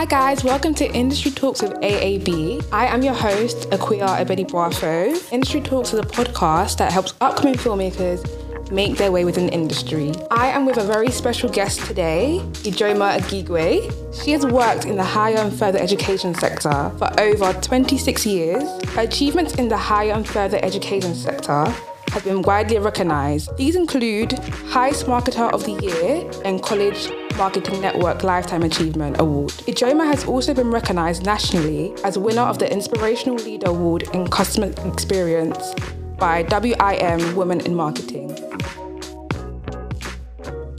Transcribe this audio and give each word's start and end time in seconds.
Hi 0.00 0.06
guys, 0.06 0.42
welcome 0.42 0.72
to 0.76 0.90
Industry 0.94 1.30
Talks 1.30 1.60
with 1.60 1.72
AAB. 1.72 2.66
I 2.72 2.86
am 2.86 3.02
your 3.02 3.12
host, 3.12 3.68
Aquia 3.68 4.06
Abedi 4.06 4.48
Brafo. 4.48 5.30
Industry 5.30 5.60
Talks 5.60 5.92
is 5.92 5.98
a 5.98 6.02
podcast 6.02 6.78
that 6.78 6.90
helps 6.90 7.12
upcoming 7.20 7.52
filmmakers 7.52 8.24
make 8.72 8.96
their 8.96 9.12
way 9.12 9.26
within 9.26 9.48
the 9.48 9.52
industry. 9.52 10.14
I 10.30 10.46
am 10.46 10.64
with 10.64 10.78
a 10.78 10.84
very 10.84 11.10
special 11.10 11.50
guest 11.50 11.84
today, 11.84 12.40
Ijeoma 12.64 13.18
Akigwe. 13.18 14.24
She 14.24 14.30
has 14.32 14.46
worked 14.46 14.86
in 14.86 14.96
the 14.96 15.04
higher 15.04 15.36
and 15.36 15.52
further 15.52 15.78
education 15.78 16.34
sector 16.34 16.90
for 16.96 17.10
over 17.20 17.52
26 17.60 18.24
years. 18.24 18.62
Her 18.94 19.02
achievements 19.02 19.56
in 19.56 19.68
the 19.68 19.76
higher 19.76 20.12
and 20.12 20.26
further 20.26 20.58
education 20.62 21.14
sector 21.14 21.66
have 22.12 22.24
been 22.24 22.40
widely 22.40 22.78
recognized. 22.78 23.54
These 23.58 23.76
include 23.76 24.30
HEIST 24.72 25.04
Marketer 25.04 25.52
of 25.52 25.66
the 25.66 25.72
Year 25.72 26.30
and 26.46 26.62
College 26.62 27.10
Marketing 27.40 27.80
Network 27.80 28.22
Lifetime 28.22 28.62
Achievement 28.64 29.18
Award. 29.18 29.48
Ijeoma 29.66 30.04
has 30.04 30.26
also 30.26 30.52
been 30.52 30.70
recognized 30.70 31.24
nationally 31.24 31.94
as 32.04 32.18
winner 32.18 32.42
of 32.42 32.58
the 32.58 32.70
Inspirational 32.70 33.36
Leader 33.36 33.70
Award 33.70 34.02
in 34.12 34.28
Customer 34.28 34.70
Experience 34.84 35.74
by 36.18 36.42
WIM 36.42 37.34
Women 37.34 37.60
in 37.60 37.74
Marketing. 37.74 38.28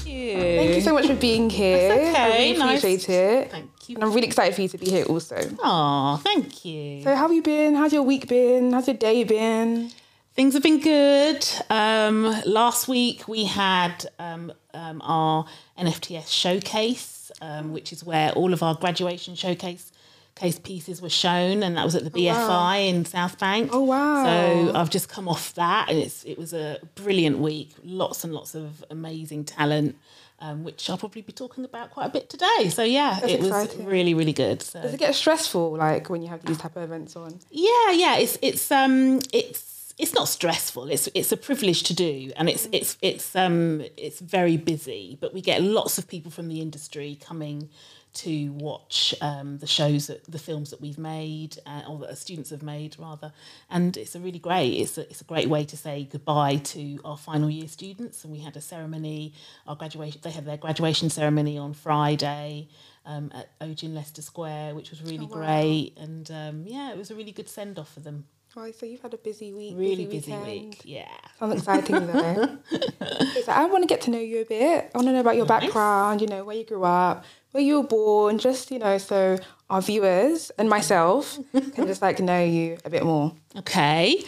Thank 0.04 0.76
you 0.76 0.82
so 0.82 0.94
much 0.94 1.08
for 1.08 1.16
being 1.16 1.50
here. 1.50 1.88
That's 1.88 2.10
okay, 2.10 2.22
I 2.22 2.28
really 2.38 2.60
nice. 2.60 2.78
appreciate 2.78 3.10
it. 3.10 3.50
Thank 3.50 3.90
you. 3.90 3.96
And 3.96 4.04
I'm 4.04 4.14
really 4.14 4.28
excited 4.28 4.54
for 4.54 4.62
you 4.62 4.68
to 4.70 4.78
be 4.78 4.86
here 4.86 5.06
also. 5.06 5.38
Oh, 5.64 6.22
thank 6.24 6.64
you. 6.64 7.02
So 7.02 7.16
how 7.16 7.24
have 7.24 7.34
you 7.34 7.42
been? 7.42 7.74
How's 7.74 7.92
your 7.92 8.04
week 8.04 8.28
been? 8.28 8.72
How's 8.72 8.88
your 8.88 8.98
day 8.98 9.24
been? 9.24 9.90
Things 10.34 10.54
have 10.54 10.64
been 10.64 10.80
good. 10.80 11.46
Um, 11.70 12.24
last 12.46 12.88
week 12.88 13.28
we 13.28 13.44
had 13.46 14.06
um, 14.18 14.52
um, 14.74 15.02
our 15.04 15.46
NFTS 15.78 16.32
showcase, 16.32 17.32
um, 17.42 17.74
which 17.74 17.92
is 17.92 18.04
where 18.04 18.32
all 18.32 18.54
of 18.54 18.64
our 18.64 18.76
graduation 18.76 19.36
showcase 19.36 19.92
case 20.36 20.58
pieces 20.58 21.02
were 21.02 21.10
shown, 21.10 21.62
and 21.62 21.76
that 21.76 21.84
was 21.84 21.96
at 21.96 22.06
the 22.06 22.10
BFI 22.10 22.88
in 22.88 23.04
South 23.04 23.38
Bank. 23.38 23.72
Oh, 23.74 23.82
wow. 23.84 24.24
So 24.24 24.74
I've 24.74 24.90
just 24.90 25.10
come 25.10 25.28
off 25.28 25.54
that, 25.56 25.90
and 25.90 26.00
it's 26.00 26.24
it 26.24 26.38
was 26.38 26.54
a 26.54 26.80
brilliant 26.96 27.40
week. 27.40 27.72
Lots 27.84 28.24
and 28.24 28.34
lots 28.34 28.56
of 28.56 28.84
amazing 28.90 29.44
talent. 29.46 29.98
Um, 30.40 30.64
which 30.64 30.90
I'll 30.90 30.98
probably 30.98 31.22
be 31.22 31.34
talking 31.34 31.66
about 31.66 31.92
quite 31.92 32.08
a 32.08 32.10
bit 32.10 32.28
today. 32.28 32.70
So 32.70 32.82
yeah, 32.84 33.20
That's 33.20 33.34
it 33.34 33.40
was 33.42 33.50
exciting. 33.50 33.86
really, 33.86 34.16
really 34.16 34.34
good. 34.34 34.64
So 34.64 34.82
Does 34.82 34.96
it 34.96 35.00
get 35.00 35.14
stressful 35.14 35.74
like 35.78 36.10
when 36.10 36.24
you 36.24 36.30
have 36.30 36.44
these 36.44 36.58
type 36.58 36.76
of 36.78 36.82
events 36.82 37.16
on? 37.16 37.38
yeah, 37.52 37.92
yeah. 37.92 38.18
It's 38.18 38.40
it's 38.42 38.72
um 38.72 39.20
it's 39.32 39.71
it's 39.98 40.14
not 40.14 40.28
stressful. 40.28 40.90
It's 40.90 41.08
it's 41.14 41.32
a 41.32 41.38
privilege 41.38 41.84
to 41.84 41.94
do, 41.94 42.32
and 42.36 42.50
it's 42.50 42.68
it's 42.72 42.98
it's 43.02 43.36
um 43.36 43.84
it's 43.98 44.20
very 44.20 44.58
busy. 44.58 45.18
But 45.20 45.34
we 45.34 45.42
get 45.42 45.62
lots 45.62 45.98
of 45.98 46.08
people 46.08 46.32
from 46.32 46.48
the 46.48 46.62
industry 46.62 47.18
coming 47.20 47.70
to 48.14 48.52
watch 48.54 49.16
um, 49.22 49.58
the 49.60 49.68
shows 49.68 50.08
that 50.08 50.30
the 50.30 50.40
films 50.40 50.70
that 50.72 50.82
we've 50.82 50.98
made 50.98 51.58
uh, 51.66 51.84
or 51.88 51.98
that 52.00 52.10
our 52.10 52.16
students 52.16 52.50
have 52.50 52.62
made 52.62 52.96
rather 53.00 53.32
and 53.70 53.96
it's 53.96 54.16
a 54.16 54.20
really 54.20 54.40
great 54.40 54.74
it's 54.74 54.98
a, 54.98 55.02
it's 55.10 55.22
a 55.22 55.24
great 55.24 55.48
way 55.48 55.64
to 55.64 55.78
say 55.78 56.08
goodbye 56.12 56.58
to 56.58 57.00
our 57.06 57.18
final 57.18 57.50
year 57.50 57.70
students 57.70 58.24
and 58.24 58.34
we 58.34 58.40
had 58.40 58.58
a 58.58 58.62
ceremony 58.62 59.34
our 59.66 59.78
graduation 59.78 60.20
they 60.24 60.32
had 60.32 60.46
their 60.46 60.58
graduation 60.58 61.10
ceremony 61.10 61.58
on 61.58 61.74
Friday 61.74 62.68
um, 63.06 63.32
at 63.34 63.50
Odeon 63.62 63.96
Leicester 63.96 64.22
Square 64.22 64.76
which 64.76 64.90
was 64.90 65.02
really 65.04 65.28
wow. 65.28 65.38
great 65.38 65.94
and 65.98 66.30
um, 66.32 66.64
yeah 66.68 66.92
it 66.92 66.98
was 66.98 67.12
a 67.12 67.16
really 67.16 67.32
good 67.32 67.48
send 67.48 67.80
off 67.80 67.94
for 67.94 68.02
them 68.02 68.26
Oh, 68.58 68.70
so 68.72 68.86
you've 68.86 69.02
had 69.02 69.14
a 69.14 69.18
busy 69.18 69.54
week. 69.54 69.76
really 69.78 70.06
busy 70.06 70.32
weekend. 70.34 70.46
week 70.46 70.82
yeah 70.84 71.08
Sounds 71.40 71.56
exciting 71.56 72.06
though. 72.08 72.58
Like, 73.00 73.48
I 73.50 73.66
want 73.66 73.84
to 73.84 73.88
get 73.88 74.02
to 74.02 74.12
know 74.12 74.20
you 74.20 74.42
a 74.42 74.46
bit. 74.46 74.92
I 74.94 74.98
want 74.98 75.08
to 75.08 75.14
know 75.14 75.22
about 75.22 75.36
your 75.38 75.46
Nice. 75.46 75.62
background, 75.64 76.22
you 76.22 76.28
know, 76.28 76.44
where 76.44 76.56
you 76.56 76.66
grew 76.66 76.84
up, 76.84 77.24
where 77.52 77.64
you 77.64 77.78
were 77.82 77.88
born, 77.88 78.38
just, 78.38 78.70
you 78.72 78.78
know, 78.80 78.98
so 78.98 79.38
our 79.70 79.82
viewers 79.82 80.52
and 80.58 80.70
myself 80.70 81.40
can 81.52 81.88
just 81.88 82.02
like 82.02 82.20
know 82.20 82.44
you 82.44 82.78
a 82.86 82.90
bit 82.90 83.04
more. 83.04 83.34
Okay. 83.58 84.24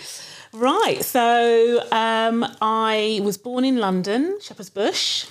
Right. 0.54 1.04
So 1.04 1.84
um, 1.92 2.46
I 2.62 3.20
was 3.24 3.38
born 3.38 3.66
in 3.66 3.78
London, 3.78 4.40
Shepherd's 4.42 4.70
Bush, 4.70 5.26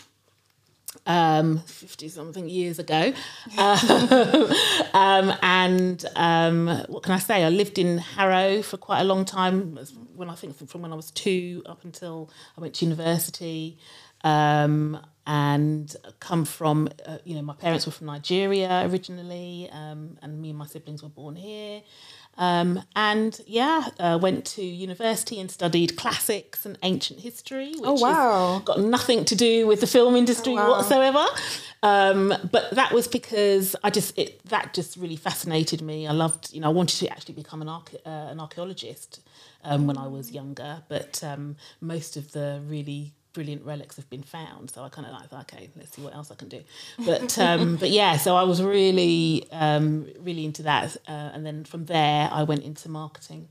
um, 1.06 1.58
50 1.58 2.08
something 2.08 2.48
years 2.48 2.78
ago. 2.78 3.12
Um, 3.58 3.78
um, 4.94 5.34
and 5.42 6.04
um, 6.16 6.66
what 6.88 7.02
can 7.02 7.12
I 7.12 7.18
say? 7.18 7.44
I 7.44 7.48
lived 7.48 7.78
in 7.78 7.98
Harrow 7.98 8.62
for 8.62 8.76
quite 8.76 9.00
a 9.00 9.04
long 9.04 9.24
time, 9.24 9.78
when 10.14 10.30
I 10.30 10.34
think 10.34 10.56
from 10.68 10.82
when 10.82 10.92
I 10.92 10.96
was 10.96 11.10
two 11.10 11.62
up 11.66 11.84
until 11.84 12.30
I 12.56 12.60
went 12.60 12.74
to 12.74 12.84
university. 12.84 13.78
Um, 14.24 15.00
and 15.26 15.94
come 16.20 16.44
from, 16.44 16.88
uh, 17.06 17.18
you 17.24 17.34
know, 17.36 17.42
my 17.42 17.54
parents 17.54 17.86
were 17.86 17.92
from 17.92 18.08
Nigeria 18.08 18.86
originally, 18.90 19.68
um, 19.72 20.18
and 20.22 20.40
me 20.40 20.50
and 20.50 20.58
my 20.58 20.66
siblings 20.66 21.02
were 21.02 21.08
born 21.08 21.36
here. 21.36 21.82
Um, 22.38 22.82
and 22.96 23.38
yeah, 23.46 23.88
uh, 24.00 24.18
went 24.20 24.46
to 24.46 24.62
university 24.64 25.38
and 25.38 25.50
studied 25.50 25.96
classics 25.96 26.64
and 26.64 26.78
ancient 26.82 27.20
history, 27.20 27.72
which 27.76 27.84
Oh, 27.84 27.92
wow. 28.00 28.62
got 28.64 28.80
nothing 28.80 29.24
to 29.26 29.36
do 29.36 29.66
with 29.66 29.80
the 29.80 29.86
film 29.86 30.16
industry 30.16 30.54
wow. 30.54 30.70
whatsoever. 30.70 31.24
Um, 31.82 32.32
but 32.50 32.70
that 32.72 32.92
was 32.92 33.06
because 33.06 33.76
I 33.84 33.90
just 33.90 34.16
it 34.16 34.42
that 34.48 34.72
just 34.72 34.96
really 34.96 35.16
fascinated 35.16 35.82
me. 35.82 36.06
I 36.06 36.12
loved, 36.12 36.52
you 36.54 36.60
know, 36.60 36.68
I 36.68 36.72
wanted 36.72 36.96
to 37.00 37.08
actually 37.12 37.34
become 37.34 37.60
an 37.60 37.68
arch- 37.68 37.96
uh, 38.06 38.08
an 38.08 38.40
archaeologist 38.40 39.20
um, 39.64 39.86
when 39.86 39.98
I 39.98 40.06
was 40.06 40.30
younger, 40.30 40.82
but 40.88 41.22
um, 41.22 41.56
most 41.80 42.16
of 42.16 42.32
the 42.32 42.62
really 42.66 43.12
brilliant 43.32 43.64
relics 43.64 43.96
have 43.96 44.08
been 44.10 44.22
found. 44.22 44.70
So 44.70 44.82
I 44.82 44.88
kind 44.88 45.06
of 45.06 45.12
like, 45.12 45.32
okay, 45.32 45.70
let's 45.76 45.94
see 45.94 46.02
what 46.02 46.14
else 46.14 46.30
I 46.30 46.34
can 46.34 46.48
do. 46.48 46.62
But 47.04 47.38
um, 47.38 47.76
but 47.80 47.90
yeah, 47.90 48.16
so 48.16 48.36
I 48.36 48.44
was 48.44 48.62
really 48.62 49.46
um, 49.52 50.06
really 50.20 50.44
into 50.44 50.62
that, 50.64 50.96
uh, 51.08 51.30
and 51.34 51.44
then 51.44 51.64
from 51.64 51.86
there 51.86 52.28
I 52.32 52.42
went 52.42 52.62
into 52.64 52.88
marketing. 52.88 53.48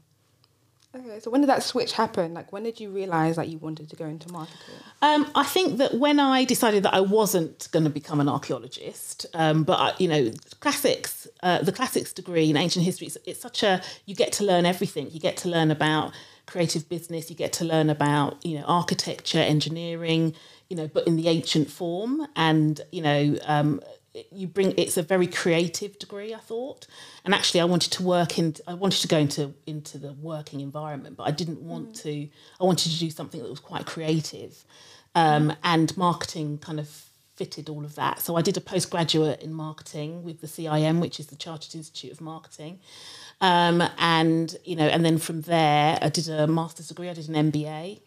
Okay, 0.93 1.21
so 1.21 1.31
when 1.31 1.39
did 1.39 1.49
that 1.49 1.63
switch 1.63 1.93
happen? 1.93 2.33
Like, 2.33 2.51
when 2.51 2.63
did 2.63 2.79
you 2.81 2.89
realize 2.89 3.37
that 3.37 3.47
you 3.47 3.57
wanted 3.57 3.89
to 3.89 3.95
go 3.95 4.05
into 4.05 4.29
marketing? 4.29 4.75
Um, 5.01 5.31
I 5.35 5.45
think 5.45 5.77
that 5.77 5.93
when 5.93 6.19
I 6.19 6.43
decided 6.43 6.83
that 6.83 6.93
I 6.93 6.99
wasn't 6.99 7.69
going 7.71 7.85
to 7.85 7.89
become 7.89 8.19
an 8.19 8.27
archaeologist, 8.27 9.25
um, 9.33 9.63
but 9.63 9.79
I, 9.79 9.93
you 9.99 10.09
know, 10.09 10.31
classics, 10.59 11.29
uh, 11.43 11.61
the 11.61 11.71
classics 11.71 12.11
degree 12.11 12.49
in 12.49 12.57
ancient 12.57 12.83
history, 12.83 13.07
it's, 13.07 13.17
it's 13.25 13.39
such 13.39 13.63
a 13.63 13.81
you 14.05 14.15
get 14.15 14.33
to 14.33 14.43
learn 14.43 14.65
everything. 14.65 15.09
You 15.11 15.21
get 15.21 15.37
to 15.37 15.49
learn 15.49 15.71
about 15.71 16.11
creative 16.45 16.89
business. 16.89 17.29
You 17.29 17.37
get 17.37 17.53
to 17.53 17.65
learn 17.65 17.89
about 17.89 18.45
you 18.45 18.59
know 18.59 18.65
architecture, 18.65 19.39
engineering, 19.39 20.35
you 20.69 20.75
know, 20.75 20.89
but 20.89 21.07
in 21.07 21.15
the 21.15 21.29
ancient 21.29 21.69
form, 21.69 22.27
and 22.35 22.81
you 22.91 23.01
know. 23.01 23.37
Um, 23.45 23.79
you 24.31 24.47
bring 24.47 24.73
it's 24.77 24.97
a 24.97 25.03
very 25.03 25.27
creative 25.27 25.97
degree 25.99 26.33
i 26.33 26.37
thought. 26.37 26.87
And 27.23 27.33
actually 27.33 27.61
i 27.61 27.65
wanted 27.65 27.91
to 27.93 28.03
work 28.03 28.37
in 28.37 28.55
i 28.67 28.73
wanted 28.73 29.01
to 29.01 29.07
go 29.07 29.17
into 29.17 29.53
into 29.65 29.97
the 29.97 30.13
working 30.13 30.59
environment 30.59 31.17
but 31.17 31.23
i 31.23 31.31
didn't 31.31 31.61
want 31.61 31.95
to 31.97 32.27
i 32.59 32.63
wanted 32.63 32.91
to 32.91 32.99
do 32.99 33.09
something 33.09 33.41
that 33.41 33.49
was 33.49 33.59
quite 33.59 33.85
creative. 33.85 34.63
Um, 35.13 35.53
and 35.61 35.95
marketing 35.97 36.57
kind 36.57 36.79
of 36.79 36.87
fitted 37.35 37.67
all 37.67 37.83
of 37.83 37.95
that. 37.95 38.21
So 38.21 38.35
i 38.35 38.41
did 38.41 38.57
a 38.57 38.61
postgraduate 38.61 39.41
in 39.41 39.53
marketing 39.53 40.23
with 40.23 40.41
the 40.41 40.47
cim 40.47 40.99
which 40.99 41.19
is 41.19 41.27
the 41.27 41.35
chartered 41.35 41.75
institute 41.75 42.11
of 42.11 42.21
marketing. 42.21 42.79
Um, 43.39 43.81
and 43.97 44.55
you 44.65 44.75
know 44.75 44.87
and 44.87 45.03
then 45.05 45.17
from 45.17 45.41
there 45.41 45.97
i 46.01 46.09
did 46.09 46.27
a 46.29 46.47
master's 46.47 46.89
degree 46.89 47.09
i 47.09 47.13
did 47.13 47.29
an 47.29 47.51
mba 47.51 47.99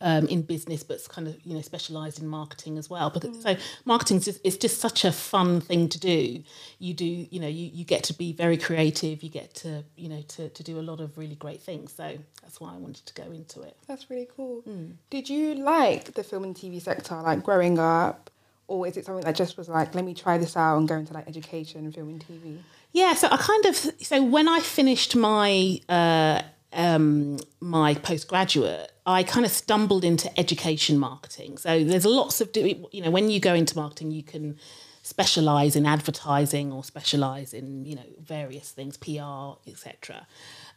um, 0.00 0.26
in 0.28 0.42
business, 0.42 0.82
but 0.82 0.94
it's 0.94 1.08
kind 1.08 1.26
of 1.26 1.36
you 1.44 1.54
know 1.54 1.60
specialised 1.60 2.20
in 2.20 2.28
marketing 2.28 2.78
as 2.78 2.88
well. 2.88 3.10
Because 3.10 3.40
so 3.42 3.56
marketing 3.84 4.18
is 4.18 4.24
just, 4.26 4.40
it's 4.44 4.56
just 4.56 4.80
such 4.80 5.04
a 5.04 5.12
fun 5.12 5.60
thing 5.60 5.88
to 5.88 5.98
do. 5.98 6.42
You 6.78 6.94
do 6.94 7.04
you 7.04 7.40
know 7.40 7.48
you, 7.48 7.70
you 7.72 7.84
get 7.84 8.04
to 8.04 8.14
be 8.14 8.32
very 8.32 8.56
creative. 8.56 9.22
You 9.22 9.30
get 9.30 9.54
to 9.56 9.84
you 9.96 10.08
know 10.08 10.22
to, 10.22 10.48
to 10.48 10.62
do 10.62 10.78
a 10.78 10.82
lot 10.82 11.00
of 11.00 11.18
really 11.18 11.34
great 11.34 11.60
things. 11.60 11.92
So 11.92 12.18
that's 12.42 12.60
why 12.60 12.74
I 12.74 12.76
wanted 12.76 13.06
to 13.06 13.14
go 13.14 13.30
into 13.30 13.62
it. 13.62 13.76
That's 13.86 14.10
really 14.10 14.28
cool. 14.36 14.62
Did 15.10 15.28
you 15.28 15.54
like 15.54 16.14
the 16.14 16.22
film 16.22 16.44
and 16.44 16.54
TV 16.54 16.80
sector, 16.80 17.16
like 17.16 17.42
growing 17.42 17.78
up? 17.78 18.30
Or 18.68 18.86
is 18.86 18.98
it 18.98 19.06
something 19.06 19.24
that 19.24 19.34
just 19.34 19.56
was 19.56 19.66
like, 19.70 19.94
let 19.94 20.04
me 20.04 20.12
try 20.12 20.36
this 20.36 20.54
out 20.54 20.76
and 20.76 20.86
go 20.86 20.96
into 20.96 21.14
like 21.14 21.26
education, 21.26 21.86
and 21.86 21.94
film 21.94 22.10
and 22.10 22.24
TV? 22.24 22.58
Yeah, 22.92 23.14
so 23.14 23.28
I 23.30 23.38
kind 23.38 23.64
of 23.64 23.76
so 23.76 24.22
when 24.22 24.46
I 24.46 24.60
finished 24.60 25.16
my 25.16 25.80
uh, 25.88 26.42
um, 26.72 27.38
my 27.60 27.94
postgraduate, 27.94 28.92
I 29.06 29.22
kind 29.22 29.46
of 29.46 29.52
stumbled 29.52 30.04
into 30.04 30.38
education 30.38 30.98
marketing. 30.98 31.58
So 31.58 31.82
there's 31.82 32.04
lots 32.04 32.40
of 32.40 32.50
you 32.54 33.02
know 33.02 33.10
when 33.10 33.30
you 33.30 33.40
go 33.40 33.54
into 33.54 33.76
marketing, 33.76 34.10
you 34.10 34.22
can 34.22 34.58
specialize 35.02 35.74
in 35.74 35.86
advertising 35.86 36.70
or 36.70 36.84
specialize 36.84 37.54
in 37.54 37.84
you 37.86 37.96
know 37.96 38.06
various 38.20 38.70
things, 38.70 38.96
PR, 38.98 39.58
etc. 39.66 40.26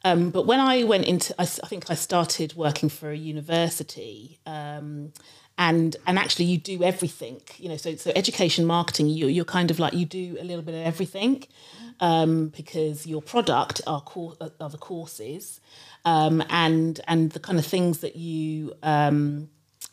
Um, 0.03 0.29
but 0.29 0.47
when 0.47 0.59
I 0.59 0.83
went 0.83 1.05
into, 1.05 1.35
I 1.37 1.45
think 1.45 1.91
I 1.91 1.95
started 1.95 2.55
working 2.55 2.89
for 2.89 3.11
a 3.11 3.17
university. 3.17 4.39
Um, 4.45 5.11
and 5.57 5.95
and 6.07 6.17
actually 6.17 6.45
you 6.45 6.57
do 6.57 6.83
everything 6.83 7.41
you 7.57 7.69
know 7.69 7.77
so 7.77 7.95
so 7.95 8.11
education 8.15 8.65
marketing 8.65 9.07
you, 9.07 9.27
you're 9.27 9.45
kind 9.45 9.71
of 9.71 9.79
like 9.79 9.93
you 9.93 10.05
do 10.05 10.37
a 10.39 10.43
little 10.43 10.63
bit 10.63 10.75
of 10.75 10.85
everything 10.85 11.43
um, 11.99 12.47
because 12.49 13.05
your 13.05 13.21
product 13.21 13.79
are, 13.85 14.01
cour- 14.01 14.35
are 14.59 14.69
the 14.69 14.77
courses 14.77 15.59
um, 16.05 16.43
and 16.49 16.99
and 17.07 17.31
the 17.31 17.39
kind 17.39 17.59
of 17.59 17.65
things 17.65 17.99
that 17.99 18.15
you 18.15 18.73
um, 18.83 19.49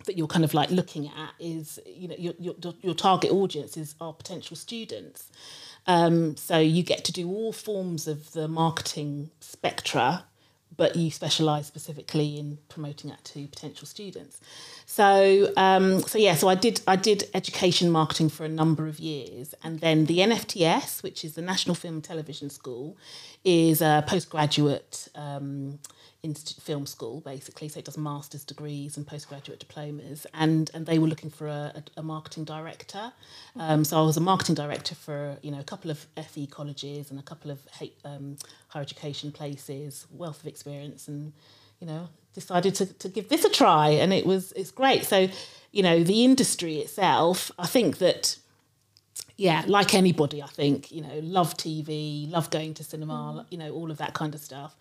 that 0.06 0.16
you're 0.16 0.26
kind 0.26 0.44
of 0.44 0.54
like 0.54 0.70
looking 0.70 1.06
at 1.06 1.30
is 1.38 1.78
you 1.86 2.08
know 2.08 2.16
your 2.18 2.34
your, 2.38 2.54
your 2.80 2.94
target 2.94 3.30
audience 3.30 3.76
is 3.76 3.94
are 4.00 4.12
potential 4.12 4.56
students. 4.56 5.30
Um, 5.86 6.36
so 6.36 6.58
you 6.58 6.82
get 6.82 7.04
to 7.06 7.12
do 7.12 7.30
all 7.30 7.52
forms 7.52 8.06
of 8.06 8.32
the 8.32 8.46
marketing 8.46 9.30
spectra, 9.40 10.24
but 10.78 10.94
you 10.96 11.10
specialise 11.10 11.66
specifically 11.66 12.38
in 12.38 12.56
promoting 12.70 13.10
that 13.10 13.22
to 13.24 13.46
potential 13.48 13.86
students. 13.86 14.40
So, 14.86 15.52
um, 15.56 16.00
so 16.00 16.16
yeah, 16.16 16.36
so 16.36 16.48
I 16.48 16.54
did 16.54 16.80
I 16.86 16.96
did 16.96 17.28
education 17.34 17.90
marketing 17.90 18.30
for 18.30 18.44
a 18.44 18.48
number 18.48 18.86
of 18.86 18.98
years, 18.98 19.54
and 19.62 19.80
then 19.80 20.06
the 20.06 20.20
NFTS, 20.20 21.02
which 21.02 21.24
is 21.24 21.34
the 21.34 21.42
National 21.42 21.74
Film 21.74 21.96
and 21.96 22.04
Television 22.04 22.48
School, 22.48 22.96
is 23.44 23.82
a 23.82 24.04
postgraduate. 24.06 25.08
Um, 25.14 25.80
film 26.34 26.86
school 26.86 27.20
basically 27.20 27.68
so 27.68 27.78
it 27.78 27.84
does 27.84 27.96
master's 27.96 28.44
degrees 28.44 28.96
and 28.96 29.06
postgraduate 29.06 29.58
diplomas 29.58 30.26
and 30.34 30.70
and 30.74 30.86
they 30.86 30.98
were 30.98 31.06
looking 31.06 31.30
for 31.30 31.46
a, 31.46 31.72
a, 31.74 32.00
a 32.00 32.02
marketing 32.02 32.44
director. 32.44 33.12
Um, 33.56 33.84
so 33.84 33.98
I 33.98 34.02
was 34.02 34.16
a 34.16 34.20
marketing 34.20 34.54
director 34.54 34.94
for 34.94 35.36
you 35.42 35.50
know 35.50 35.60
a 35.60 35.64
couple 35.64 35.90
of 35.90 36.06
FE 36.16 36.46
colleges 36.46 37.10
and 37.10 37.18
a 37.18 37.22
couple 37.22 37.50
of 37.50 37.60
um, 38.04 38.36
higher 38.68 38.82
education 38.82 39.32
places 39.32 40.06
wealth 40.10 40.40
of 40.40 40.46
experience 40.46 41.08
and 41.08 41.32
you 41.80 41.86
know 41.86 42.08
decided 42.34 42.74
to, 42.76 42.86
to 42.86 43.08
give 43.08 43.28
this 43.28 43.44
a 43.44 43.50
try 43.50 43.88
and 43.88 44.12
it 44.12 44.26
was 44.26 44.52
it's 44.52 44.70
great. 44.70 45.04
So 45.04 45.28
you 45.72 45.82
know 45.82 46.02
the 46.02 46.24
industry 46.24 46.76
itself 46.78 47.50
I 47.58 47.66
think 47.66 47.98
that 47.98 48.38
yeah, 49.38 49.62
like 49.68 49.94
anybody, 49.94 50.42
I 50.42 50.48
think, 50.48 50.90
you 50.90 51.00
know, 51.00 51.20
love 51.22 51.56
TV, 51.56 52.28
love 52.28 52.50
going 52.50 52.74
to 52.74 52.82
cinema, 52.82 53.46
you 53.50 53.56
know, 53.56 53.70
all 53.70 53.88
of 53.92 53.98
that 53.98 54.12
kind 54.12 54.34
of 54.34 54.40
stuff. 54.40 54.76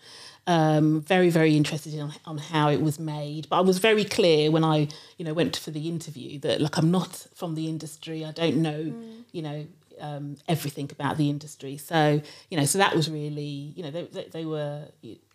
Um, 0.47 1.01
very, 1.01 1.29
very 1.29 1.55
interested 1.55 1.93
in 1.93 2.11
on 2.25 2.39
how 2.39 2.69
it 2.69 2.81
was 2.81 2.97
made. 2.97 3.47
But 3.49 3.57
I 3.57 3.61
was 3.61 3.77
very 3.77 4.03
clear 4.03 4.49
when 4.49 4.63
I, 4.63 4.87
you 5.17 5.25
know, 5.25 5.33
went 5.35 5.55
for 5.57 5.69
the 5.69 5.87
interview 5.87 6.39
that, 6.39 6.59
look, 6.59 6.75
I'm 6.77 6.89
not 6.89 7.27
from 7.35 7.53
the 7.53 7.67
industry. 7.67 8.25
I 8.25 8.31
don't 8.31 8.57
know, 8.57 8.85
mm. 8.85 9.23
you 9.31 9.43
know, 9.43 9.67
um, 10.01 10.37
everything 10.47 10.89
about 10.91 11.17
the 11.17 11.29
industry. 11.29 11.77
So, 11.77 12.19
you 12.49 12.57
know, 12.57 12.65
so 12.65 12.79
that 12.79 12.95
was 12.95 13.11
really, 13.11 13.73
you 13.75 13.83
know, 13.83 13.91
they, 13.91 14.05
they, 14.05 14.27
they 14.31 14.45
were, 14.45 14.87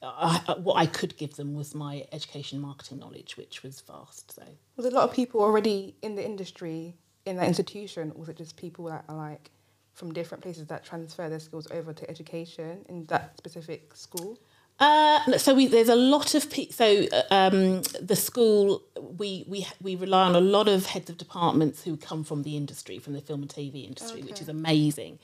I, 0.02 0.56
what 0.58 0.74
I 0.74 0.86
could 0.86 1.16
give 1.16 1.36
them 1.36 1.54
was 1.54 1.76
my 1.76 2.04
education 2.10 2.58
marketing 2.60 2.98
knowledge, 2.98 3.36
which 3.36 3.62
was 3.62 3.82
vast. 3.82 4.34
So, 4.34 4.42
was 4.76 4.86
a 4.86 4.90
lot 4.90 5.08
of 5.08 5.14
people 5.14 5.42
already 5.42 5.94
in 6.02 6.16
the 6.16 6.24
industry 6.24 6.96
in 7.26 7.36
that 7.36 7.46
institution, 7.46 8.12
was 8.16 8.28
it 8.28 8.36
just 8.36 8.56
people 8.56 8.86
that 8.86 9.04
are 9.08 9.16
like 9.16 9.50
from 9.94 10.12
different 10.12 10.42
places 10.42 10.66
that 10.66 10.84
transfer 10.84 11.28
their 11.28 11.40
skills 11.40 11.69
over 11.70 11.92
to 11.92 12.10
education 12.10 12.84
in 12.88 13.04
that 13.06 13.36
specific 13.36 13.94
school? 13.94 14.38
Uh, 14.82 15.38
so 15.38 15.55
we, 15.55 15.69
there's 15.69 15.88
a 15.88 15.94
lot 15.94 16.34
of 16.34 16.50
pe- 16.50 16.69
so 16.69 17.06
uh, 17.12 17.23
um, 17.31 17.82
the 18.00 18.17
school 18.17 18.82
we 19.17 19.44
we 19.46 19.64
we 19.81 19.94
rely 19.94 20.25
on 20.25 20.34
a 20.34 20.40
lot 20.40 20.67
of 20.67 20.87
heads 20.87 21.08
of 21.08 21.17
departments 21.17 21.84
who 21.84 21.96
come 21.96 22.25
from 22.25 22.43
the 22.43 22.56
industry 22.56 22.99
from 22.99 23.12
the 23.12 23.20
film 23.20 23.43
and 23.43 23.49
TV 23.49 23.87
industry, 23.87 24.19
okay. 24.19 24.29
which 24.29 24.40
is 24.40 24.49
amazing. 24.49 25.20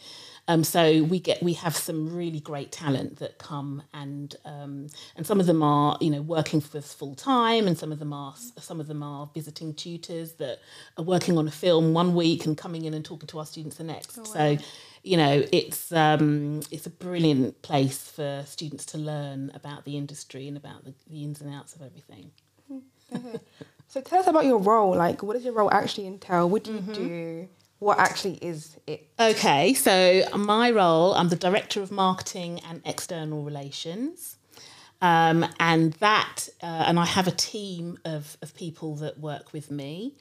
Um, 0.46 0.62
so 0.62 1.02
we 1.02 1.18
get 1.18 1.42
we 1.42 1.54
have 1.54 1.76
some 1.76 2.14
really 2.14 2.38
great 2.38 2.70
talent 2.70 3.18
that 3.18 3.38
come 3.38 3.82
and 3.92 4.36
um, 4.44 4.86
and 5.16 5.26
some 5.26 5.40
of 5.40 5.46
them 5.46 5.64
are 5.64 5.98
you 6.00 6.10
know 6.10 6.22
working 6.22 6.60
for 6.60 6.78
us 6.78 6.94
full 6.94 7.16
time, 7.16 7.66
and 7.66 7.76
some 7.76 7.90
of 7.90 7.98
them 7.98 8.12
are 8.12 8.36
some 8.58 8.78
of 8.78 8.86
them 8.86 9.02
are 9.02 9.28
visiting 9.34 9.74
tutors 9.74 10.34
that 10.34 10.60
are 10.96 11.04
working 11.04 11.36
on 11.36 11.48
a 11.48 11.50
film 11.50 11.94
one 11.94 12.14
week 12.14 12.46
and 12.46 12.56
coming 12.56 12.84
in 12.84 12.94
and 12.94 13.04
talking 13.04 13.26
to 13.26 13.40
our 13.40 13.46
students 13.46 13.78
the 13.78 13.82
next. 13.82 14.18
Oh, 14.18 14.22
wow. 14.22 14.28
So 14.28 14.58
you 15.02 15.16
know 15.16 15.44
it's 15.52 15.92
um, 15.92 16.60
it's 16.70 16.86
a 16.86 16.90
brilliant 16.90 17.62
place 17.62 18.10
for 18.10 18.44
students 18.46 18.84
to 18.86 18.98
learn 18.98 19.50
about 19.54 19.84
the 19.84 19.96
industry 19.96 20.48
and 20.48 20.56
about 20.56 20.84
the, 20.84 20.94
the 21.08 21.24
ins 21.24 21.40
and 21.40 21.52
outs 21.54 21.74
of 21.74 21.82
everything. 21.82 22.30
Mm-hmm. 22.70 23.36
So 23.90 24.02
tell 24.02 24.18
us 24.18 24.26
about 24.26 24.44
your 24.44 24.58
role. 24.58 24.94
Like, 24.94 25.22
what 25.22 25.32
does 25.32 25.46
your 25.46 25.54
role 25.54 25.72
actually 25.72 26.06
entail? 26.06 26.46
What 26.46 26.62
do 26.62 26.74
you 26.74 26.80
mm-hmm. 26.80 26.92
do? 26.92 27.48
what 27.78 27.98
actually 27.98 28.34
is 28.42 28.76
it? 28.86 29.08
Okay, 29.18 29.74
so 29.74 30.24
my 30.36 30.70
role, 30.70 31.14
I'm 31.14 31.28
the 31.28 31.36
Director 31.36 31.80
of 31.80 31.90
Marketing 31.90 32.60
and 32.68 32.82
External 32.84 33.42
Relations. 33.42 34.36
Um, 35.00 35.46
and 35.60 35.92
that, 35.94 36.48
uh, 36.60 36.84
and 36.86 36.98
I 36.98 37.06
have 37.06 37.28
a 37.28 37.32
team 37.32 37.98
of, 38.04 38.36
of 38.42 38.54
people 38.54 38.96
that 38.96 39.20
work 39.20 39.52
with 39.52 39.70
me. 39.70 40.14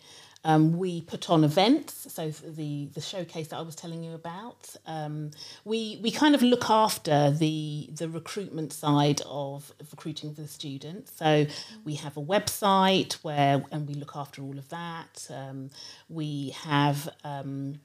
Um, 0.44 0.78
we 0.78 1.02
put 1.02 1.30
on 1.30 1.44
events, 1.44 2.14
so 2.14 2.30
the 2.30 2.86
the 2.94 3.02
showcase 3.02 3.50
that 3.50 3.58
I 3.58 3.62
was 3.62 3.76
telling 3.76 4.04
you 4.04 4.14
about. 4.14 4.76
Um, 4.86 5.32
we 5.66 6.00
we 6.02 6.12
kind 6.12 6.36
of 6.36 6.42
look 6.42 6.70
after 6.70 7.32
the 7.32 7.90
the 7.94 8.08
recruitment 8.08 8.72
side 8.72 9.22
of, 9.26 9.74
recruiting 9.92 10.34
the 10.36 10.48
students. 10.48 11.12
So 11.18 11.48
we 11.84 11.96
have 11.96 12.16
a 12.18 12.22
website 12.22 13.14
where 13.24 13.64
and 13.72 13.88
we 13.88 13.96
look 13.96 14.16
after 14.16 14.42
all 14.42 14.58
of 14.58 14.70
that. 14.70 15.28
Um, 15.30 15.70
we 16.08 16.56
have 16.64 17.10
um, 17.24 17.80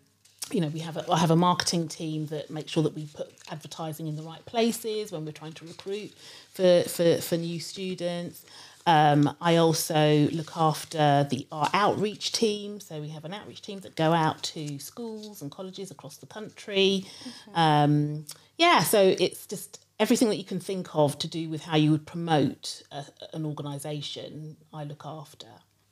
you 0.51 0.61
know, 0.61 0.69
we 0.69 0.81
have 0.81 0.97
a, 0.97 1.11
I 1.11 1.19
have 1.19 1.31
a 1.31 1.37
marketing 1.37 1.89
team 1.89 2.27
that 2.27 2.51
makes 2.51 2.73
sure 2.73 2.83
that 2.83 2.95
we 2.95 3.07
put 3.07 3.33
advertising 3.51 4.07
in 4.07 4.17
the 4.17 4.23
right 4.23 4.45
places 4.45 5.13
when 5.13 5.25
we're 5.25 5.33
trying 5.33 5.53
to 5.55 5.65
recruit 5.65 6.13
for, 6.53 6.83
for, 6.83 7.17
for 7.19 7.37
new 7.37 7.61
students. 7.61 8.45
Um, 8.87 9.35
I 9.41 9.57
also 9.57 10.29
look 10.33 10.57
after 10.57 11.27
the 11.31 11.47
our 11.53 11.71
outreach 11.73 12.33
team. 12.33 12.81
So 12.81 13.01
we 13.01 13.09
have 13.09 13.25
an 13.25 13.33
outreach 13.33 13.63
team 13.63 13.81
that 13.81 13.97
go 13.97 14.13
out 14.13 14.43
to 14.45 14.79
schools 14.79 15.43
and 15.43 15.51
colleges 15.51 15.91
across 15.91 16.17
the 16.17 16.27
country. 16.27 17.07
Okay. 17.23 17.53
Um, 17.55 18.27
yeah, 18.59 18.81
so 18.81 19.15
it's 19.19 19.47
just 19.47 19.85
everything 19.99 20.29
that 20.29 20.37
you 20.37 20.45
can 20.45 20.61
think 20.61 20.95
of 20.95 21.19
to 21.19 21.29
do 21.29 21.49
with 21.49 21.63
how 21.63 21.77
you 21.77 21.91
would 21.91 22.07
promote 22.07 22.83
a, 22.91 23.05
an 23.33 23.47
organisation. 23.47 24.57
I 24.73 24.85
look 24.85 25.03
after. 25.05 25.47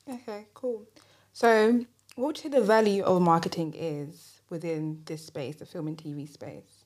Okay, 0.09 0.47
cool. 0.55 0.85
So, 1.33 1.85
what 2.17 2.27
would 2.27 2.37
you 2.39 2.43
say 2.45 2.49
the 2.49 2.61
value 2.61 3.05
of 3.05 3.23
marketing 3.23 3.75
is 3.77 4.41
within 4.51 5.03
this 5.05 5.25
space, 5.25 5.57
the 5.57 5.67
film 5.67 5.87
and 5.87 5.97
TV 5.97 6.29
space? 6.29 6.80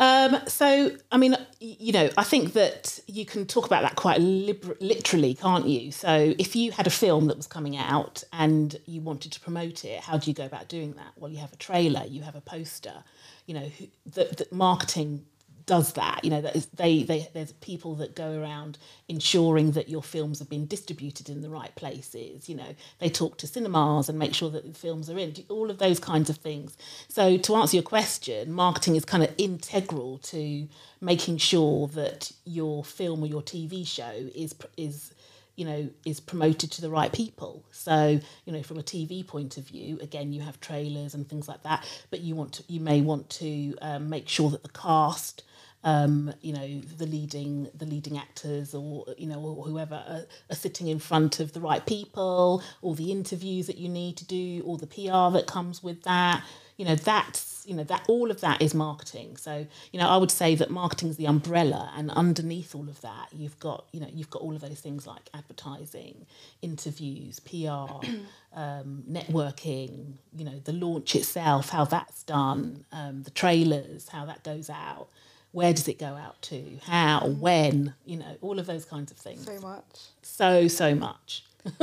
Um, 0.00 0.38
so, 0.48 0.92
I 1.12 1.18
mean, 1.18 1.36
you 1.60 1.92
know, 1.92 2.10
I 2.18 2.24
think 2.24 2.54
that 2.54 3.00
you 3.08 3.26
can 3.26 3.46
talk 3.46 3.66
about 3.66 3.82
that 3.82 3.96
quite 3.96 4.20
liber- 4.20 4.78
literally, 4.80 5.34
can't 5.34 5.68
you? 5.68 5.92
So, 5.92 6.34
if 6.38 6.56
you 6.56 6.72
had 6.72 6.88
a 6.88 6.92
film 6.92 7.26
that 7.28 7.38
was 7.38 7.48
coming 7.48 7.76
out 7.78 8.24
and 8.32 8.76
you 8.86 9.02
wanted 9.02 9.32
to 9.34 9.40
promote 9.40 9.84
it, 9.86 10.02
how 10.02 10.18
do 10.18 10.30
you 10.30 10.34
go 10.34 10.46
about 10.46 10.68
doing 10.68 10.94
that? 10.94 11.12
Well, 11.16 11.32
you 11.32 11.38
have 11.38 11.52
a 11.54 11.58
trailer, 11.58 12.04
you 12.06 12.22
have 12.22 12.36
a 12.36 12.42
poster. 12.42 13.04
You 13.46 13.54
know, 13.54 13.72
the, 14.06 14.24
the 14.36 14.48
marketing 14.52 15.26
does 15.70 15.92
that. 15.92 16.24
You 16.24 16.30
know, 16.30 16.40
that 16.40 16.56
is, 16.56 16.66
they, 16.74 17.04
they 17.04 17.28
there's 17.32 17.52
people 17.52 17.94
that 17.96 18.16
go 18.16 18.36
around 18.36 18.76
ensuring 19.08 19.70
that 19.72 19.88
your 19.88 20.02
films 20.02 20.40
have 20.40 20.50
been 20.50 20.66
distributed 20.66 21.28
in 21.28 21.42
the 21.42 21.48
right 21.48 21.72
places. 21.76 22.48
You 22.48 22.56
know, 22.56 22.74
they 22.98 23.08
talk 23.08 23.38
to 23.38 23.46
cinemas 23.46 24.08
and 24.08 24.18
make 24.18 24.34
sure 24.34 24.50
that 24.50 24.66
the 24.66 24.76
films 24.76 25.08
are 25.08 25.16
in. 25.16 25.32
All 25.48 25.70
of 25.70 25.78
those 25.78 26.00
kinds 26.00 26.28
of 26.28 26.38
things. 26.38 26.76
So 27.08 27.36
to 27.38 27.54
answer 27.54 27.76
your 27.76 27.84
question, 27.84 28.52
marketing 28.52 28.96
is 28.96 29.04
kind 29.04 29.22
of 29.22 29.32
integral 29.38 30.18
to 30.18 30.66
making 31.00 31.36
sure 31.36 31.86
that 31.86 32.32
your 32.44 32.82
film 32.82 33.22
or 33.22 33.28
your 33.28 33.42
TV 33.42 33.86
show 33.86 34.28
is 34.34 34.56
is 34.76 35.14
you 35.54 35.64
know 35.64 35.88
is 36.04 36.18
promoted 36.18 36.72
to 36.72 36.80
the 36.80 36.88
right 36.88 37.12
people 37.12 37.62
so 37.70 38.18
you 38.46 38.52
know 38.52 38.62
from 38.62 38.78
a 38.78 38.82
tv 38.82 39.26
point 39.26 39.58
of 39.58 39.64
view 39.64 39.98
again 40.00 40.32
you 40.32 40.40
have 40.40 40.58
trailers 40.60 41.12
and 41.12 41.28
things 41.28 41.48
like 41.48 41.62
that 41.64 41.84
but 42.08 42.20
you 42.20 42.34
want 42.34 42.52
to 42.54 42.62
you 42.68 42.80
may 42.80 43.02
want 43.02 43.28
to 43.28 43.76
um, 43.82 44.08
make 44.08 44.26
sure 44.26 44.48
that 44.48 44.62
the 44.62 44.70
cast 44.70 45.42
um, 45.82 46.32
you 46.42 46.52
know 46.52 46.80
the 46.98 47.06
leading 47.06 47.68
the 47.74 47.86
leading 47.86 48.18
actors 48.18 48.74
or 48.74 49.06
you 49.16 49.26
know 49.26 49.40
or 49.40 49.64
whoever 49.64 49.94
are, 49.94 50.26
are, 50.50 50.54
sitting 50.54 50.88
in 50.88 50.98
front 50.98 51.40
of 51.40 51.52
the 51.52 51.60
right 51.60 51.84
people 51.86 52.62
all 52.82 52.94
the 52.94 53.10
interviews 53.10 53.66
that 53.66 53.78
you 53.78 53.88
need 53.88 54.16
to 54.18 54.26
do 54.26 54.62
all 54.66 54.76
the 54.76 54.86
PR 54.86 55.32
that 55.32 55.44
comes 55.46 55.82
with 55.82 56.02
that. 56.02 56.44
You 56.76 56.86
know 56.86 56.94
that's 56.94 57.64
you 57.66 57.74
know 57.74 57.84
that 57.84 58.04
all 58.08 58.30
of 58.30 58.40
that 58.40 58.60
is 58.60 58.74
marketing. 58.74 59.36
So 59.36 59.66
you 59.92 59.98
know 59.98 60.08
I 60.08 60.18
would 60.18 60.30
say 60.30 60.54
that 60.54 60.70
marketing 60.70 61.08
is 61.10 61.16
the 61.16 61.26
umbrella 61.26 61.92
and 61.96 62.10
underneath 62.10 62.74
all 62.74 62.88
of 62.88 63.00
that 63.00 63.28
you've 63.32 63.58
got 63.58 63.86
you 63.92 64.00
know 64.00 64.08
you've 64.12 64.30
got 64.30 64.42
all 64.42 64.54
of 64.54 64.60
those 64.60 64.80
things 64.80 65.06
like 65.06 65.30
advertising 65.32 66.26
interviews 66.62 67.40
PR 67.40 67.56
um, 68.54 69.04
networking 69.10 70.14
you 70.36 70.44
know 70.44 70.58
the 70.64 70.72
launch 70.72 71.14
itself 71.14 71.70
how 71.70 71.84
that's 71.84 72.22
done 72.22 72.84
um, 72.92 73.22
the 73.22 73.30
trailers 73.30 74.08
how 74.08 74.24
that 74.24 74.42
goes 74.42 74.68
out 74.68 75.08
where 75.52 75.72
does 75.72 75.88
it 75.88 75.98
go 75.98 76.06
out 76.06 76.40
to? 76.42 76.78
How? 76.84 77.26
When? 77.26 77.94
You 78.04 78.18
know 78.18 78.36
all 78.40 78.58
of 78.58 78.66
those 78.66 78.84
kinds 78.84 79.10
of 79.10 79.18
things. 79.18 79.44
So 79.44 79.58
much. 79.60 80.00
So 80.22 80.68
so 80.68 80.94
much. 80.94 81.44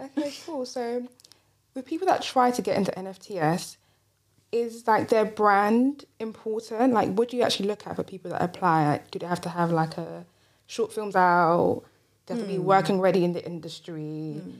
Okay 0.00 0.32
cool. 0.46 0.64
So 0.64 1.06
with 1.74 1.84
people 1.86 2.06
that 2.06 2.22
try 2.22 2.50
to 2.50 2.62
get 2.62 2.76
into 2.76 2.92
nfts 2.92 3.76
is 4.52 4.86
like 4.86 5.08
their 5.08 5.24
brand 5.24 6.04
important? 6.20 6.92
Like 6.92 7.12
what 7.14 7.28
do 7.28 7.36
you 7.36 7.42
actually 7.42 7.68
look 7.68 7.86
at 7.86 7.96
for 7.96 8.02
people 8.02 8.30
that 8.30 8.42
apply? 8.42 8.86
Like 8.86 9.10
do 9.10 9.18
they 9.18 9.26
have 9.26 9.40
to 9.42 9.48
have 9.48 9.70
like 9.70 9.98
a 9.98 10.24
short 10.66 10.92
films 10.92 11.16
out? 11.16 11.82
They 12.26 12.34
have 12.34 12.42
mm. 12.42 12.46
to 12.46 12.52
be 12.52 12.58
hmm. 12.58 12.64
working 12.64 13.00
ready 13.00 13.24
in 13.24 13.32
the 13.32 13.44
industry? 13.44 14.40
Mm. 14.40 14.52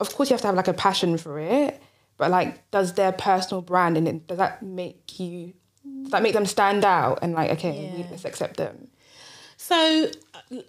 of 0.00 0.14
course 0.14 0.30
you 0.30 0.34
have 0.34 0.40
to 0.40 0.46
have 0.46 0.56
like 0.56 0.68
a 0.68 0.72
passion 0.72 1.18
for 1.18 1.38
it 1.38 1.80
but 2.16 2.30
like 2.30 2.70
does 2.70 2.94
their 2.94 3.12
personal 3.12 3.62
brand 3.62 3.96
and 3.96 4.06
it, 4.06 4.26
does 4.26 4.38
that 4.38 4.62
make 4.62 5.18
you 5.18 5.52
does 6.02 6.12
that 6.12 6.22
make 6.22 6.34
them 6.34 6.46
stand 6.46 6.84
out 6.84 7.18
and 7.22 7.32
like 7.32 7.50
okay 7.50 7.84
yeah. 7.84 7.96
we, 7.96 8.10
let's 8.10 8.24
accept 8.24 8.56
them 8.56 8.88
so 9.56 10.10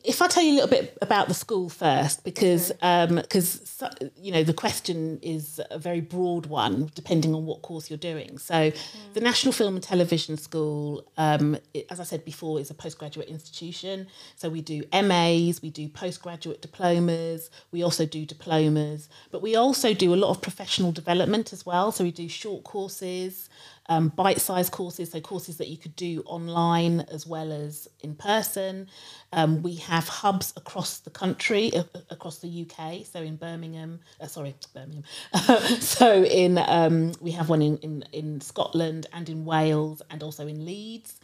if 0.03 0.21
I 0.21 0.27
tell 0.27 0.43
you 0.43 0.51
a 0.51 0.55
little 0.55 0.69
bit 0.69 0.95
about 1.01 1.27
the 1.27 1.33
school 1.33 1.69
first, 1.69 2.23
because 2.23 2.71
because 2.81 3.81
um, 3.81 3.89
you 4.15 4.31
know 4.31 4.43
the 4.43 4.53
question 4.53 5.19
is 5.23 5.59
a 5.71 5.79
very 5.79 6.01
broad 6.01 6.45
one, 6.45 6.91
depending 6.93 7.33
on 7.33 7.45
what 7.45 7.63
course 7.63 7.89
you're 7.89 7.97
doing. 7.97 8.37
So, 8.37 8.71
the 9.13 9.21
National 9.21 9.53
Film 9.53 9.75
and 9.75 9.83
Television 9.83 10.37
School, 10.37 11.03
um, 11.17 11.57
as 11.89 11.99
I 11.99 12.03
said 12.03 12.23
before, 12.25 12.59
is 12.59 12.69
a 12.69 12.75
postgraduate 12.75 13.27
institution. 13.27 14.07
So 14.35 14.49
we 14.49 14.61
do 14.61 14.83
MAs, 14.93 15.61
we 15.63 15.71
do 15.71 15.89
postgraduate 15.89 16.61
diplomas, 16.61 17.49
we 17.71 17.81
also 17.81 18.05
do 18.05 18.25
diplomas, 18.25 19.09
but 19.31 19.41
we 19.41 19.55
also 19.55 19.95
do 19.95 20.13
a 20.13 20.17
lot 20.17 20.29
of 20.29 20.41
professional 20.41 20.91
development 20.91 21.53
as 21.53 21.65
well. 21.65 21.91
So 21.91 22.03
we 22.03 22.11
do 22.11 22.29
short 22.29 22.63
courses 22.63 23.49
um, 23.89 24.09
bite-sized 24.09 24.71
courses, 24.71 25.11
so 25.11 25.19
courses 25.19 25.57
that 25.57 25.67
you 25.67 25.77
could 25.77 25.95
do 25.95 26.23
online 26.25 27.01
as 27.11 27.25
well 27.25 27.51
as 27.51 27.87
in 28.01 28.15
person. 28.15 28.87
Um, 29.33 29.61
we 29.63 29.75
have 29.75 30.07
hubs 30.07 30.53
across 30.55 30.99
the 30.99 31.09
country, 31.09 31.75
uh, 31.75 31.83
across 32.09 32.39
the 32.39 32.65
UK. 32.65 33.05
So 33.05 33.21
in 33.21 33.35
Birmingham, 33.35 33.99
uh, 34.19 34.27
sorry, 34.27 34.55
Birmingham. 34.73 35.03
so 35.79 36.23
in 36.23 36.57
um, 36.57 37.13
we 37.19 37.31
have 37.31 37.49
one 37.49 37.61
in, 37.61 37.77
in 37.77 38.03
in 38.11 38.41
Scotland 38.41 39.07
and 39.13 39.29
in 39.29 39.45
Wales 39.45 40.01
and 40.09 40.23
also 40.23 40.47
in 40.47 40.65
Leeds. 40.65 41.19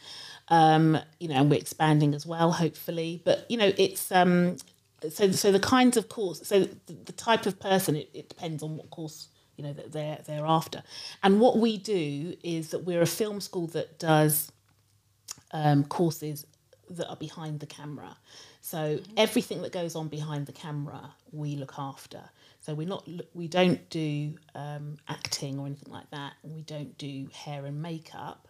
Um, 0.50 0.98
you 1.20 1.28
know, 1.28 1.36
and 1.36 1.50
we're 1.50 1.60
expanding 1.60 2.16
as 2.16 2.26
well, 2.26 2.52
hopefully. 2.52 3.22
But 3.24 3.46
you 3.50 3.58
know, 3.58 3.72
it's 3.78 4.12
um, 4.12 4.58
so 5.10 5.32
so 5.32 5.52
the 5.52 5.60
kinds 5.60 5.98
of 5.98 6.10
course, 6.10 6.46
so 6.48 6.68
the, 6.88 7.12
type 7.14 7.46
of 7.46 7.60
person, 7.60 7.96
it, 7.96 8.10
it 8.14 8.30
depends 8.30 8.64
on 8.64 8.78
what 8.78 8.90
course 8.90 9.28
you 9.58 9.64
know 9.64 9.74
that 9.74 9.92
they're 9.92 10.20
they're 10.26 10.46
after. 10.46 10.84
And 11.24 11.40
what 11.42 11.58
we 11.58 11.78
do 11.78 12.36
is 12.44 12.70
that 12.70 12.86
we're 12.86 13.02
a 13.02 13.08
film 13.08 13.42
school 13.42 13.68
that 13.68 14.00
does 14.00 14.52
um, 15.52 15.84
courses 15.84 16.46
that 16.90 17.10
are 17.10 17.16
behind 17.16 17.60
the 17.60 17.66
camera. 17.66 18.16
So 18.62 18.78
mm-hmm. 18.78 19.14
everything 19.18 19.62
that 19.64 19.72
goes 19.72 19.96
on 19.96 20.08
behind 20.08 20.46
the 20.46 20.52
camera, 20.52 21.12
we 21.32 21.56
look 21.56 21.74
after. 21.78 22.22
So 22.62 22.74
we're 22.74 22.88
not 22.88 23.08
we 23.34 23.48
don't 23.48 23.90
do 23.90 24.36
um, 24.56 24.98
acting 25.08 25.60
or 25.60 25.66
anything 25.66 25.92
like 25.92 26.10
that, 26.12 26.34
and 26.44 26.54
we 26.54 26.62
don't 26.62 26.98
do 26.98 27.30
hair 27.34 27.66
and 27.66 27.82
makeup, 27.82 28.48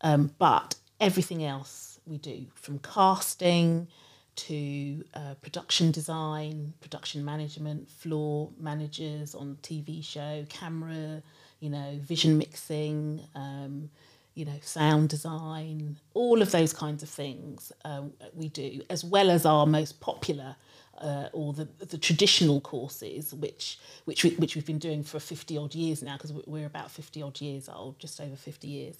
um, 0.00 0.34
but 0.38 0.74
everything 1.00 1.44
else 1.44 2.00
we 2.06 2.18
do 2.18 2.46
from 2.54 2.78
casting 2.78 3.88
to 4.36 5.04
uh, 5.14 5.34
production 5.42 5.90
design, 5.90 6.74
production 6.80 7.24
management, 7.24 7.88
floor 7.88 8.50
managers 8.58 9.34
on 9.34 9.58
TV 9.62 10.04
show, 10.04 10.44
camera, 10.48 11.22
you 11.60 11.70
know, 11.70 11.98
vision 12.00 12.36
mixing, 12.38 13.20
um, 13.34 13.90
you 14.34 14.44
know, 14.44 14.58
sound 14.62 15.08
design, 15.08 15.96
all 16.12 16.42
of 16.42 16.50
those 16.50 16.72
kinds 16.72 17.02
of 17.02 17.08
things 17.08 17.72
um, 17.84 18.12
we 18.34 18.48
do, 18.48 18.82
as 18.90 19.04
well 19.04 19.30
as 19.30 19.46
our 19.46 19.66
most 19.66 20.00
popular 20.00 20.56
uh, 20.98 21.28
or 21.32 21.52
the, 21.52 21.68
the 21.86 21.98
traditional 21.98 22.60
courses, 22.60 23.34
which 23.34 23.78
which 24.04 24.24
we, 24.24 24.30
which 24.30 24.54
we've 24.54 24.66
been 24.66 24.78
doing 24.78 25.02
for 25.02 25.18
fifty 25.18 25.56
odd 25.56 25.74
years 25.74 26.02
now, 26.02 26.16
because 26.16 26.32
we're 26.46 26.66
about 26.66 26.90
fifty 26.90 27.22
odd 27.22 27.40
years 27.40 27.68
old, 27.68 27.98
just 27.98 28.20
over 28.20 28.36
fifty 28.36 28.68
years. 28.68 28.96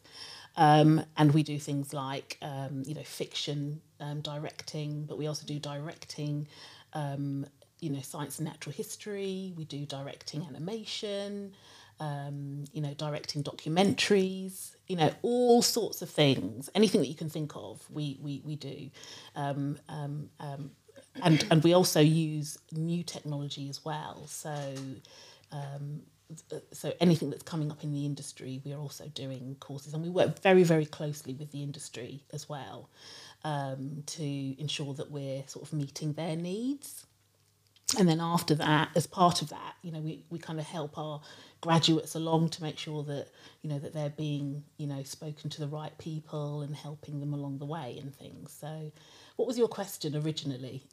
Um, 0.56 1.04
and 1.16 1.34
we 1.34 1.42
do 1.42 1.58
things 1.58 1.92
like, 1.92 2.38
um, 2.40 2.84
you 2.86 2.94
know, 2.94 3.02
fiction 3.02 3.80
um, 4.04 4.20
directing, 4.20 5.04
but 5.04 5.18
we 5.18 5.26
also 5.26 5.46
do 5.46 5.58
directing, 5.58 6.46
um, 6.92 7.46
you 7.80 7.90
know, 7.90 8.00
science 8.00 8.38
and 8.38 8.48
natural 8.48 8.74
history. 8.74 9.52
We 9.56 9.64
do 9.64 9.86
directing 9.86 10.44
animation, 10.44 11.52
um, 12.00 12.64
you 12.72 12.82
know, 12.82 12.94
directing 12.94 13.42
documentaries, 13.42 14.76
you 14.88 14.96
know, 14.96 15.10
all 15.22 15.62
sorts 15.62 16.02
of 16.02 16.10
things. 16.10 16.70
Anything 16.74 17.00
that 17.00 17.08
you 17.08 17.14
can 17.14 17.30
think 17.30 17.52
of, 17.56 17.82
we, 17.90 18.18
we, 18.22 18.42
we 18.44 18.56
do. 18.56 18.90
Um, 19.36 19.78
and, 21.22 21.46
and 21.50 21.64
we 21.64 21.72
also 21.74 22.00
use 22.00 22.58
new 22.72 23.02
technology 23.02 23.68
as 23.68 23.84
well. 23.84 24.26
So, 24.26 24.54
um, 25.52 26.02
so 26.72 26.92
anything 27.00 27.30
that's 27.30 27.42
coming 27.42 27.70
up 27.70 27.84
in 27.84 27.92
the 27.92 28.04
industry, 28.04 28.60
we 28.64 28.72
are 28.72 28.80
also 28.80 29.06
doing 29.08 29.56
courses, 29.60 29.94
and 29.94 30.02
we 30.02 30.10
work 30.10 30.40
very, 30.42 30.64
very 30.64 30.86
closely 30.86 31.34
with 31.34 31.52
the 31.52 31.62
industry 31.62 32.24
as 32.32 32.48
well 32.48 32.90
um, 33.44 34.02
to 34.06 34.60
ensure 34.60 34.94
that 34.94 35.10
we're 35.10 35.44
sort 35.46 35.66
of 35.66 35.72
meeting 35.72 36.14
their 36.14 36.36
needs. 36.36 37.06
And 37.98 38.08
then 38.08 38.20
after 38.20 38.54
that, 38.56 38.88
as 38.96 39.06
part 39.06 39.42
of 39.42 39.50
that, 39.50 39.74
you 39.82 39.92
know, 39.92 40.00
we, 40.00 40.24
we 40.30 40.38
kind 40.38 40.58
of 40.58 40.66
help 40.66 40.96
our 40.98 41.20
graduates 41.60 42.14
along 42.14 42.50
to 42.50 42.62
make 42.62 42.78
sure 42.78 43.02
that 43.04 43.26
you 43.62 43.70
know 43.70 43.78
that 43.78 43.94
they're 43.94 44.10
being 44.10 44.62
you 44.76 44.86
know 44.86 45.02
spoken 45.02 45.48
to 45.48 45.60
the 45.60 45.66
right 45.66 45.96
people 45.96 46.60
and 46.60 46.76
helping 46.76 47.20
them 47.20 47.32
along 47.32 47.58
the 47.58 47.64
way 47.64 47.96
and 48.00 48.14
things. 48.14 48.54
So 48.60 48.92
what 49.36 49.48
was 49.48 49.56
your 49.56 49.68
question 49.68 50.14
originally? 50.14 50.82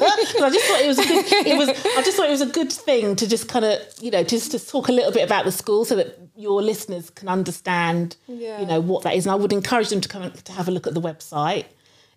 I 0.42 0.50
just 0.50 0.66
thought 0.66 0.80
it 0.80 0.86
was 0.86 0.98
a 0.98 1.06
good, 1.06 1.24
it 1.46 1.58
was 1.58 1.68
I 1.68 2.02
just 2.02 2.16
thought 2.16 2.26
it 2.26 2.30
was 2.30 2.40
a 2.40 2.46
good 2.46 2.72
thing 2.72 3.16
to 3.16 3.28
just 3.28 3.48
kind 3.48 3.64
of 3.64 3.80
you 4.00 4.10
know 4.10 4.22
just 4.22 4.50
to 4.52 4.58
talk 4.58 4.88
a 4.88 4.92
little 4.92 5.12
bit 5.12 5.24
about 5.24 5.44
the 5.44 5.52
school 5.52 5.84
so 5.84 5.96
that 5.96 6.18
your 6.36 6.62
listeners 6.62 7.10
can 7.10 7.28
understand 7.28 8.16
yeah. 8.26 8.60
you 8.60 8.66
know 8.66 8.80
what 8.80 9.02
that 9.02 9.14
is. 9.14 9.26
And 9.26 9.32
I 9.32 9.36
would 9.36 9.52
encourage 9.52 9.90
them 9.90 10.00
to 10.00 10.08
come 10.08 10.30
to 10.30 10.52
have 10.52 10.68
a 10.68 10.70
look 10.70 10.86
at 10.86 10.94
the 10.94 11.00
website. 11.00 11.66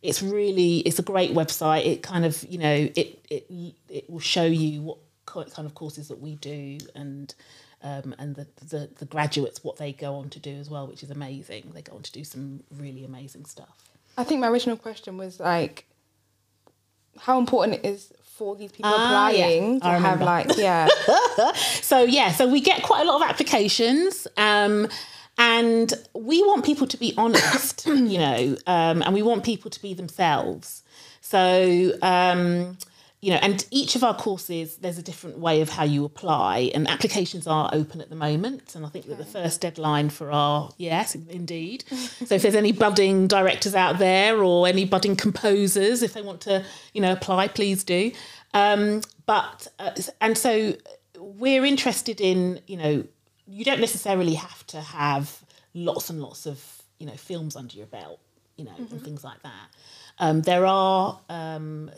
It's 0.02 0.22
really 0.22 0.80
it's 0.80 1.00
a 1.00 1.04
great 1.04 1.32
website. 1.32 1.86
It 1.86 2.04
kind 2.04 2.26
of 2.26 2.44
you 2.50 2.58
know 2.58 2.90
it 2.96 3.20
it 3.30 3.46
it 3.90 4.10
will 4.10 4.20
show 4.20 4.46
you 4.46 4.82
what 4.82 4.98
kind 5.26 5.66
of 5.66 5.74
courses 5.76 6.08
that 6.10 6.20
we 6.20 6.36
do 6.36 6.78
and 6.96 7.34
um, 7.82 8.16
and 8.18 8.36
the, 8.36 8.48
the 8.66 8.90
the 8.98 9.06
graduates 9.06 9.64
what 9.64 9.78
they 9.78 9.92
go 9.92 10.16
on 10.16 10.30
to 10.30 10.40
do 10.40 10.52
as 10.52 10.70
well 10.70 10.88
which 10.88 11.04
is 11.04 11.12
amazing. 11.12 11.72
They 11.74 11.82
go 11.82 11.96
on 11.96 12.04
to 12.04 12.12
do 12.12 12.24
some 12.24 12.64
really 12.72 13.04
amazing 13.04 13.46
stuff. 13.46 13.94
I 14.18 14.24
think 14.24 14.42
my 14.42 14.48
original 14.48 14.78
question 14.78 15.18
was 15.18 15.40
like, 15.40 15.86
how 17.20 17.40
important 17.40 17.80
it 17.84 17.88
is 17.88 18.14
for 18.22 18.56
these 18.56 18.72
people 18.72 18.92
ah, 18.94 19.28
applying 19.30 19.76
yeah. 19.76 19.80
to 19.80 20.00
have 20.00 20.22
like 20.22 20.52
yeah. 20.58 20.88
so 21.82 22.04
yeah, 22.04 22.32
so 22.32 22.48
we 22.48 22.62
get 22.62 22.84
quite 22.84 23.02
a 23.02 23.06
lot 23.06 23.22
of 23.22 23.30
applications. 23.30 24.28
Um, 24.38 24.88
and 25.38 25.94
we 26.14 26.44
want 26.44 26.64
people 26.64 26.88
to 26.88 26.98
be 26.98 27.14
honest, 27.18 27.86
you 27.88 28.18
know, 28.18 28.58
um, 28.68 29.02
and 29.02 29.14
we 29.14 29.22
want 29.22 29.44
people 29.44 29.72
to 29.72 29.82
be 29.82 29.94
themselves. 29.94 30.84
So 31.22 31.94
um, 32.02 32.78
you 33.24 33.30
know, 33.30 33.38
and 33.38 33.66
each 33.72 33.96
of 33.96 34.04
our 34.04 34.14
courses, 34.14 34.76
there's 34.76 34.98
a 34.98 35.02
different 35.02 35.38
way 35.40 35.62
of 35.62 35.70
how 35.70 35.86
you 35.86 36.04
apply, 36.04 36.70
and 36.76 36.90
applications 36.90 37.48
are 37.48 37.70
open 37.72 38.02
at 38.02 38.10
the 38.10 38.18
moment. 38.18 38.76
And 38.76 38.86
I 38.86 38.90
think 38.90 39.06
that 39.06 39.18
the 39.18 39.24
first 39.24 39.62
deadline 39.62 40.10
for 40.10 40.30
our 40.30 40.72
yes, 40.76 41.16
indeed. 41.16 41.86
so 41.88 42.36
if 42.36 42.42
there's 42.42 42.54
any 42.54 42.74
budding 42.74 43.30
directors 43.30 43.76
out 43.76 43.98
there 43.98 44.44
or 44.44 44.68
any 44.68 44.84
budding 44.84 45.16
composers, 45.16 46.04
if 46.04 46.12
they 46.12 46.22
want 46.22 46.42
to, 46.42 46.66
you 46.94 47.00
know, 47.00 47.14
apply, 47.14 47.48
please 47.48 47.86
do. 47.86 48.12
Um, 48.54 49.00
but 49.26 49.70
uh, 49.80 49.92
and 50.20 50.38
so 50.38 50.76
we're 51.18 51.64
interested 51.64 52.20
in, 52.20 52.60
you 52.68 52.76
know, 52.76 53.06
you 53.48 53.64
don't 53.64 53.80
necessarily 53.80 54.34
have 54.34 54.68
to 54.68 54.82
have 54.82 55.46
lots 55.74 56.10
and 56.10 56.22
lots 56.22 56.46
of, 56.46 56.62
you 57.00 57.08
know, 57.08 57.16
films 57.16 57.56
under 57.56 57.78
your 57.78 57.88
belt, 57.88 58.20
you 58.58 58.66
know, 58.66 58.72
mm-hmm. 58.72 58.96
and 58.96 59.02
things 59.02 59.24
like 59.24 59.42
that. 59.44 59.70
Um, 60.20 60.42
there 60.42 60.66
are 60.66 61.22
um, 61.30 61.90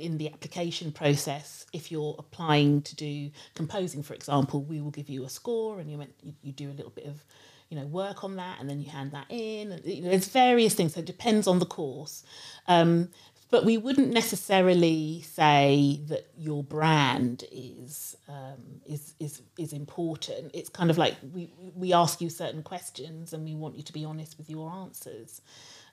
in 0.00 0.18
the 0.18 0.28
application 0.32 0.92
process, 0.92 1.66
if 1.72 1.92
you're 1.92 2.16
applying 2.18 2.82
to 2.82 2.96
do 2.96 3.30
composing, 3.54 4.02
for 4.02 4.14
example, 4.14 4.62
we 4.62 4.80
will 4.80 4.90
give 4.90 5.08
you 5.08 5.24
a 5.24 5.28
score 5.28 5.80
and 5.80 5.90
you, 5.90 6.04
you, 6.42 6.52
do 6.52 6.70
a 6.70 6.72
little 6.72 6.90
bit 6.90 7.06
of 7.06 7.24
you 7.68 7.78
know 7.78 7.86
work 7.86 8.24
on 8.24 8.36
that 8.36 8.58
and 8.58 8.68
then 8.68 8.80
you 8.80 8.90
hand 8.90 9.12
that 9.12 9.26
in 9.28 9.80
there's 10.02 10.26
various 10.26 10.74
things 10.74 10.94
so 10.94 11.00
it 11.00 11.06
depends 11.06 11.46
on 11.46 11.58
the 11.58 11.66
course. 11.66 12.24
Um, 12.66 13.10
but 13.50 13.64
we 13.64 13.78
wouldn't 13.78 14.12
necessarily 14.12 15.22
say 15.22 16.00
that 16.06 16.28
your 16.38 16.62
brand 16.62 17.44
is 17.50 18.16
um, 18.28 18.80
is 18.86 19.14
is 19.18 19.42
is 19.58 19.72
important. 19.72 20.52
It's 20.54 20.68
kind 20.68 20.90
of 20.90 20.98
like 20.98 21.16
we 21.32 21.52
we 21.74 21.92
ask 21.92 22.20
you 22.20 22.30
certain 22.30 22.62
questions 22.62 23.32
and 23.32 23.44
we 23.44 23.54
want 23.54 23.76
you 23.76 23.82
to 23.82 23.92
be 23.92 24.04
honest 24.04 24.38
with 24.38 24.48
your 24.48 24.70
answers. 24.70 25.42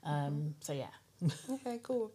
Um, 0.03 0.55
so 0.61 0.73
yeah. 0.73 0.87
Okay 1.49 1.79
cool. 1.81 2.11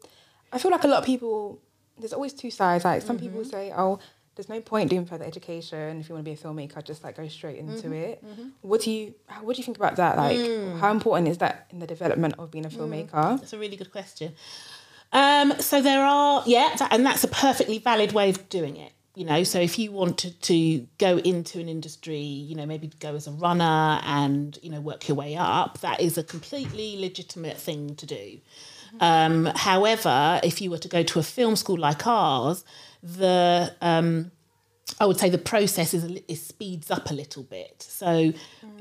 I 0.53 0.59
feel 0.59 0.71
like 0.71 0.85
a 0.85 0.89
lot 0.89 1.01
of 1.01 1.07
people 1.07 1.61
there's 1.99 2.13
always 2.13 2.33
two 2.33 2.51
sides. 2.51 2.85
Like 2.85 3.03
some 3.03 3.17
mm-hmm. 3.17 3.27
people 3.27 3.45
say, 3.45 3.73
oh, 3.77 3.99
there's 4.35 4.49
no 4.49 4.61
point 4.61 4.91
doing 4.91 5.05
further 5.05 5.25
education 5.25 6.01
if 6.01 6.09
you 6.09 6.15
want 6.15 6.25
to 6.25 6.31
be 6.31 6.35
a 6.35 6.43
filmmaker. 6.43 6.83
Just 6.83 7.05
like 7.05 7.17
go 7.17 7.29
straight 7.29 7.59
into 7.59 7.89
mm-hmm. 7.89 7.93
it. 7.93 8.25
Mm-hmm. 8.25 8.49
What 8.63 8.81
do 8.83 8.91
you 8.91 9.15
What 9.43 9.57
do 9.57 9.61
you 9.61 9.65
think 9.65 9.77
about 9.77 9.97
that? 9.97 10.17
Like, 10.17 10.39
mm. 10.39 10.79
how 10.79 10.91
important 10.91 11.29
is 11.29 11.39
that 11.39 11.67
in 11.71 11.79
the 11.79 11.87
development 11.87 12.35
of 12.39 12.51
being 12.51 12.65
a 12.65 12.71
mm. 12.71 12.77
filmmaker? 12.77 13.39
That's 13.39 13.53
a 13.53 13.59
really 13.59 13.77
good 13.77 13.93
question. 13.93 14.35
Um, 15.13 15.53
so 15.61 15.83
there 15.83 16.03
are, 16.03 16.43
yeah, 16.47 16.75
that, 16.79 16.91
and 16.93 17.05
that's 17.05 17.23
a 17.23 17.29
perfectly 17.29 17.79
valid 17.79 18.13
way 18.13 18.31
of 18.31 18.49
doing 18.49 18.79
it. 18.79 18.93
You 19.15 19.27
know, 19.27 19.45
so 19.45 19.61
if 19.61 19.79
you 19.79 19.93
wanted 19.93 20.41
to 20.41 20.87
go 20.97 21.19
into 21.19 21.61
an 21.61 21.69
industry, 21.69 22.17
you 22.17 22.55
know, 22.55 22.65
maybe 22.65 22.91
go 22.99 23.15
as 23.15 23.27
a 23.27 23.33
runner 23.33 24.01
and 24.05 24.59
you 24.63 24.71
know 24.71 24.81
work 24.81 25.07
your 25.07 25.17
way 25.17 25.37
up, 25.37 25.81
that 25.81 26.01
is 26.01 26.17
a 26.17 26.23
completely 26.23 26.99
legitimate 26.99 27.59
thing 27.59 27.95
to 27.97 28.07
do. 28.07 28.41
Um, 29.01 29.47
however, 29.57 30.41
if 30.45 30.61
you 30.61 30.71
were 30.71 30.79
to 30.79 30.89
go 30.89 31.03
to 31.03 31.19
a 31.19 31.23
film 31.23 31.57
school 31.57 31.79
like 31.79 32.07
ours, 32.07 32.65
the 33.03 33.75
um, 33.81 34.31
I 35.01 35.07
would 35.07 35.19
say 35.19 35.31
the 35.31 35.39
process 35.39 35.95
is, 35.95 36.05
is 36.29 36.45
speeds 36.45 36.91
up 36.91 37.11
a 37.11 37.15
little 37.15 37.43
bit. 37.43 37.83
So, 37.83 38.33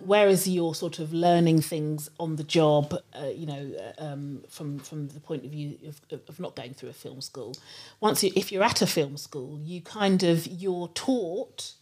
whereas 0.06 0.48
you're 0.48 0.76
sort 0.76 1.00
of 1.00 1.14
learning 1.14 1.62
things 1.62 2.10
on 2.20 2.36
the 2.36 2.44
job, 2.44 2.94
uh, 3.14 3.28
you 3.28 3.46
know, 3.46 3.72
uh, 3.98 4.04
um, 4.04 4.44
from 4.50 4.80
from 4.80 5.08
the 5.10 5.20
point 5.20 5.46
of 5.46 5.52
view 5.52 5.78
of, 5.88 6.02
of- 6.28 6.40
not 6.40 6.56
going 6.56 6.74
through 6.74 6.90
a 6.90 6.94
film 6.94 7.22
school, 7.22 7.56
once 8.00 8.24
you 8.24 8.32
if 8.36 8.52
you're 8.52 8.64
at 8.64 8.82
a 8.82 8.88
film 8.88 9.18
school, 9.18 9.60
you 9.64 9.82
kind 9.82 10.24
of 10.24 10.46
you're 10.48 10.90
taught 10.90 11.74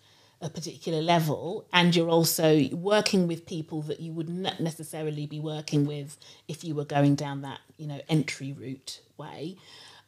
a 0.41 0.49
particular 0.49 1.01
level, 1.01 1.65
and 1.73 1.95
you're 1.95 2.09
also 2.09 2.67
working 2.71 3.27
with 3.27 3.45
people 3.45 3.81
that 3.83 3.99
you 3.99 4.13
would 4.13 4.29
not 4.29 4.59
necessarily 4.59 5.25
be 5.25 5.39
working 5.39 5.85
with 5.85 6.17
if 6.47 6.63
you 6.63 6.73
were 6.75 6.85
going 6.85 7.15
down 7.15 7.41
that 7.41 7.59
you 7.77 7.87
know 7.87 7.99
entry 8.07 8.53
route 8.53 9.01
way 9.17 9.57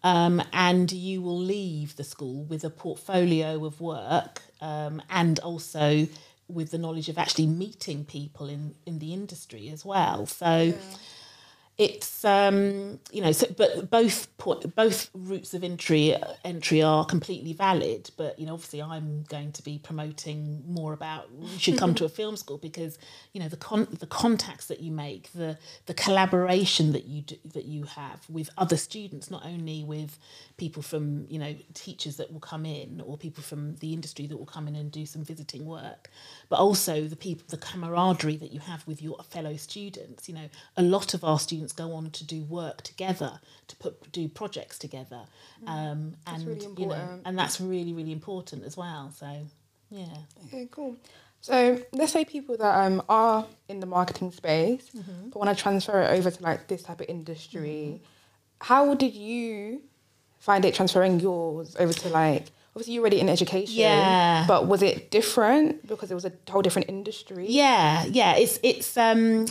um, 0.03 0.41
and 0.51 0.91
you 0.91 1.21
will 1.21 1.37
leave 1.37 1.95
the 1.95 2.03
school 2.03 2.43
with 2.43 2.63
a 2.63 2.69
portfolio 2.69 3.63
of 3.65 3.79
work 3.81 4.41
um, 4.61 5.01
and 5.09 5.39
also 5.39 6.07
with 6.47 6.71
the 6.71 6.77
knowledge 6.77 7.07
of 7.07 7.17
actually 7.17 7.47
meeting 7.47 8.03
people 8.03 8.49
in, 8.49 8.75
in 8.85 8.99
the 8.99 9.13
industry 9.13 9.69
as 9.69 9.85
well. 9.85 10.25
So 10.25 10.73
it's 11.81 12.23
um, 12.23 12.99
you 13.11 13.23
know, 13.23 13.31
so 13.31 13.47
but 13.57 13.89
both 13.89 14.37
po- 14.37 14.61
both 14.75 15.09
routes 15.15 15.55
of 15.55 15.63
entry 15.63 16.15
entry 16.45 16.83
are 16.83 17.03
completely 17.03 17.53
valid. 17.53 18.11
But 18.17 18.37
you 18.37 18.45
know, 18.45 18.53
obviously, 18.53 18.83
I'm 18.83 19.23
going 19.23 19.51
to 19.53 19.63
be 19.63 19.79
promoting 19.79 20.61
more 20.67 20.93
about 20.93 21.27
you 21.41 21.57
should 21.57 21.79
come 21.79 21.95
to 21.95 22.05
a 22.05 22.09
film 22.19 22.37
school 22.37 22.59
because 22.59 22.99
you 23.33 23.41
know 23.41 23.47
the 23.47 23.57
con- 23.57 23.87
the 23.99 24.05
contacts 24.05 24.67
that 24.67 24.81
you 24.81 24.91
make, 24.91 25.33
the 25.33 25.57
the 25.87 25.95
collaboration 25.95 26.91
that 26.91 27.05
you 27.05 27.23
do, 27.23 27.37
that 27.53 27.65
you 27.65 27.85
have 27.85 28.29
with 28.29 28.51
other 28.59 28.77
students, 28.77 29.31
not 29.31 29.43
only 29.43 29.83
with 29.83 30.19
people 30.57 30.83
from 30.83 31.25
you 31.29 31.39
know 31.39 31.55
teachers 31.73 32.17
that 32.17 32.31
will 32.31 32.39
come 32.39 32.63
in 32.63 33.01
or 33.03 33.17
people 33.17 33.41
from 33.41 33.75
the 33.77 33.91
industry 33.91 34.27
that 34.27 34.37
will 34.37 34.45
come 34.45 34.67
in 34.67 34.75
and 34.75 34.91
do 34.91 35.07
some 35.07 35.23
visiting 35.23 35.65
work, 35.65 36.11
but 36.47 36.59
also 36.59 37.07
the 37.07 37.15
people 37.15 37.43
the 37.49 37.57
camaraderie 37.57 38.37
that 38.37 38.51
you 38.51 38.59
have 38.59 38.85
with 38.85 39.01
your 39.01 39.17
fellow 39.31 39.55
students. 39.55 40.29
You 40.29 40.35
know, 40.35 40.49
a 40.77 40.83
lot 40.83 41.15
of 41.15 41.23
our 41.23 41.39
students 41.39 41.70
go 41.71 41.93
on 41.93 42.11
to 42.11 42.23
do 42.25 42.43
work 42.43 42.81
together 42.81 43.39
to 43.67 43.75
put 43.77 44.11
do 44.11 44.27
projects 44.27 44.77
together, 44.77 45.21
um, 45.67 46.15
and 46.27 46.45
really 46.45 46.67
you 46.77 46.87
know, 46.87 47.19
and 47.25 47.37
that's 47.37 47.61
really 47.61 47.93
really 47.93 48.11
important 48.11 48.63
as 48.63 48.77
well. 48.77 49.11
So 49.15 49.27
yeah. 49.89 50.05
Okay, 50.47 50.67
cool. 50.71 50.95
So 51.41 51.81
let's 51.91 52.11
say 52.11 52.23
people 52.23 52.57
that 52.57 52.85
um 52.85 53.01
are 53.09 53.45
in 53.67 53.79
the 53.79 53.87
marketing 53.87 54.31
space 54.31 54.91
but 55.31 55.39
want 55.39 55.55
to 55.55 55.61
transfer 55.61 56.01
it 56.03 56.11
over 56.11 56.29
to 56.29 56.43
like 56.43 56.67
this 56.67 56.83
type 56.83 57.01
of 57.01 57.07
industry. 57.09 58.01
How 58.59 58.93
did 58.93 59.15
you 59.15 59.81
find 60.39 60.65
it 60.65 60.73
transferring 60.73 61.19
yours 61.19 61.75
over 61.79 61.93
to 61.93 62.09
like 62.09 62.47
obviously 62.75 62.93
you're 62.93 63.01
already 63.01 63.19
in 63.19 63.29
education. 63.29 63.79
Yeah. 63.79 64.45
But 64.47 64.67
was 64.67 64.81
it 64.81 65.11
different 65.11 65.87
because 65.87 66.11
it 66.11 66.15
was 66.15 66.25
a 66.25 66.31
whole 66.49 66.61
different 66.61 66.89
industry? 66.89 67.45
Yeah, 67.49 68.05
yeah. 68.05 68.35
It's 68.35 68.59
it's 68.63 68.97
um 68.97 69.47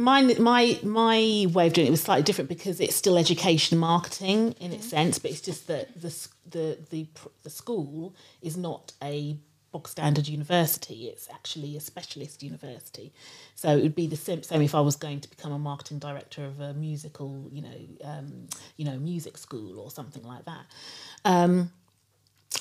my 0.00 0.22
my 0.38 0.78
my 0.82 1.46
way 1.52 1.66
of 1.66 1.72
doing 1.72 1.86
it 1.86 1.90
was 1.90 2.02
slightly 2.02 2.22
different 2.22 2.48
because 2.48 2.80
it's 2.80 2.96
still 2.96 3.18
education 3.18 3.78
marketing 3.78 4.52
in 4.58 4.72
its 4.72 4.88
sense, 4.88 5.18
but 5.18 5.30
it's 5.30 5.40
just 5.40 5.66
that 5.68 6.00
the 6.00 6.12
the 6.50 6.78
the 6.90 7.06
the 7.42 7.50
school 7.50 8.14
is 8.42 8.56
not 8.56 8.92
a 9.02 9.36
bog 9.72 9.86
standard 9.86 10.26
university. 10.26 11.06
It's 11.06 11.28
actually 11.32 11.76
a 11.76 11.80
specialist 11.80 12.42
university. 12.42 13.12
So 13.54 13.76
it 13.76 13.82
would 13.82 13.94
be 13.94 14.06
the 14.06 14.16
same, 14.16 14.42
same 14.42 14.62
if 14.62 14.74
I 14.74 14.80
was 14.80 14.96
going 14.96 15.20
to 15.20 15.30
become 15.30 15.52
a 15.52 15.58
marketing 15.58 15.98
director 15.98 16.44
of 16.44 16.60
a 16.60 16.74
musical, 16.74 17.48
you 17.52 17.62
know, 17.62 17.78
um, 18.02 18.48
you 18.76 18.84
know, 18.84 18.98
music 18.98 19.38
school 19.38 19.78
or 19.78 19.90
something 19.90 20.24
like 20.24 20.44
that. 20.46 20.64
Um, 21.24 21.70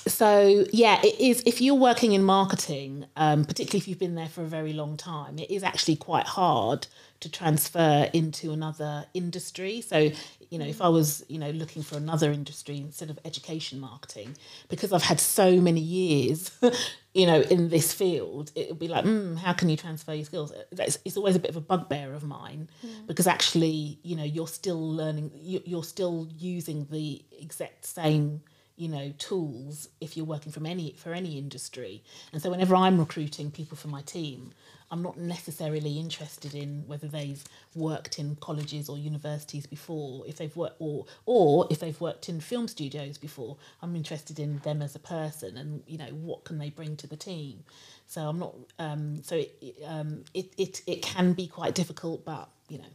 so 0.08 0.66
yeah, 0.72 1.00
it 1.04 1.20
is. 1.20 1.44
If 1.46 1.62
you're 1.62 1.76
working 1.76 2.14
in 2.14 2.24
marketing, 2.24 3.06
um, 3.16 3.46
particularly 3.46 3.80
if 3.80 3.88
you've 3.88 4.00
been 4.00 4.16
there 4.16 4.28
for 4.30 4.42
a 4.42 4.48
very 4.48 4.74
long 4.74 4.98
time, 4.98 5.40
it 5.40 5.50
is 5.50 5.64
actually 5.64 5.96
quite 5.96 6.26
hard 6.28 6.88
to 7.22 7.30
transfer 7.30 8.10
into 8.14 8.52
another 8.52 9.06
industry. 9.14 9.82
So 9.82 10.12
you 10.50 10.58
know, 10.58 10.66
if 10.66 10.82
I 10.82 10.90
was 10.90 11.24
you 11.28 11.40
know 11.40 11.50
looking 11.52 11.82
for 11.84 11.98
another 11.98 12.32
industry 12.32 12.78
instead 12.78 13.10
of 13.10 13.20
education 13.26 13.80
marketing, 13.80 14.36
because 14.68 14.94
I've 14.94 15.04
had 15.04 15.20
so 15.20 15.60
many 15.60 15.82
years, 15.82 16.52
you 17.14 17.26
know, 17.26 17.42
in 17.42 17.70
this 17.70 17.92
field, 17.92 18.52
it 18.56 18.70
would 18.70 18.80
be 18.80 18.88
like, 18.88 19.06
mm, 19.06 19.38
how 19.38 19.54
can 19.54 19.70
you 19.70 19.78
transfer 19.78 20.14
your 20.14 20.26
skills? 20.26 20.54
That's, 20.72 21.00
it's 21.04 21.18
always 21.18 21.36
a 21.36 21.40
bit 21.40 21.50
of 21.50 21.56
a 21.58 21.62
bugbear 21.62 22.14
of 22.14 22.24
mine 22.24 22.70
because 23.08 23.26
actually, 23.28 24.00
you 24.04 24.16
know, 24.16 24.24
you're 24.24 24.48
still 24.48 24.94
learning, 24.94 25.32
you- 25.36 25.64
you're 25.66 25.84
still 25.84 26.28
using 26.38 26.88
the 26.92 27.24
exact 27.40 27.86
same 27.86 28.42
you 28.80 28.90
know 28.90 29.14
tools 29.20 29.90
if 30.02 30.18
you're 30.18 30.26
working 30.26 30.52
from 30.54 30.66
any 30.66 30.94
for 30.98 31.14
any 31.14 31.38
industry. 31.38 32.04
And 32.34 32.42
so 32.42 32.52
whenever 32.52 32.76
i'm 32.76 33.00
recruiting 33.00 33.52
people 33.52 33.78
for 33.78 33.90
my 33.90 34.02
team 34.04 34.52
i'm 34.92 35.04
not 35.04 35.18
necessarily 35.18 36.00
interested 36.00 36.56
in 36.56 36.84
whether 36.88 37.08
they've 37.08 37.44
worked 37.76 38.20
in 38.20 38.36
colleges 38.38 38.90
or 38.90 38.98
universities 38.98 39.68
before 39.68 40.24
if 40.28 40.38
they've 40.38 40.56
worked 40.58 40.78
or 40.80 41.06
or 41.28 41.68
if 41.72 41.80
they've 41.80 42.02
worked 42.02 42.30
in 42.30 42.40
film 42.42 42.68
studios 42.68 43.18
before. 43.20 43.58
I'm 43.84 43.96
interested 43.96 44.40
in 44.40 44.60
them 44.60 44.82
as 44.82 44.96
a 44.96 45.00
person 45.00 45.58
and 45.58 45.84
you 45.88 45.98
know 46.00 46.12
what 46.30 46.46
can 46.46 46.58
they 46.60 46.72
bring 46.72 46.96
to 46.98 47.08
the 47.08 47.18
team. 47.18 47.64
So 48.08 48.22
i'm 48.30 48.40
not 48.40 48.56
um 48.80 49.22
so 49.24 49.36
it 49.38 49.78
um 49.86 50.26
it 50.34 50.54
it, 50.58 50.82
it 50.88 51.02
can 51.04 51.34
be 51.34 51.48
quite 51.48 51.76
difficult 51.76 52.26
but 52.26 52.50
you 52.70 52.80
know 52.80 52.94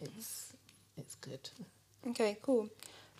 it's 0.00 0.52
it's 0.96 1.16
good. 1.16 1.50
Okay, 2.08 2.38
cool. 2.42 2.68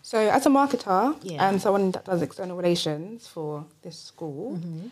So 0.05 0.19
as 0.19 0.45
a 0.45 0.49
marketer 0.49 1.17
Yeah. 1.23 1.49
and 1.49 1.59
someone 1.59 1.89
that 1.95 2.05
does 2.05 2.21
external 2.21 2.55
relations 2.55 3.27
for 3.27 3.65
this 3.81 3.97
school, 3.97 4.57
mm-hmm. 4.57 4.89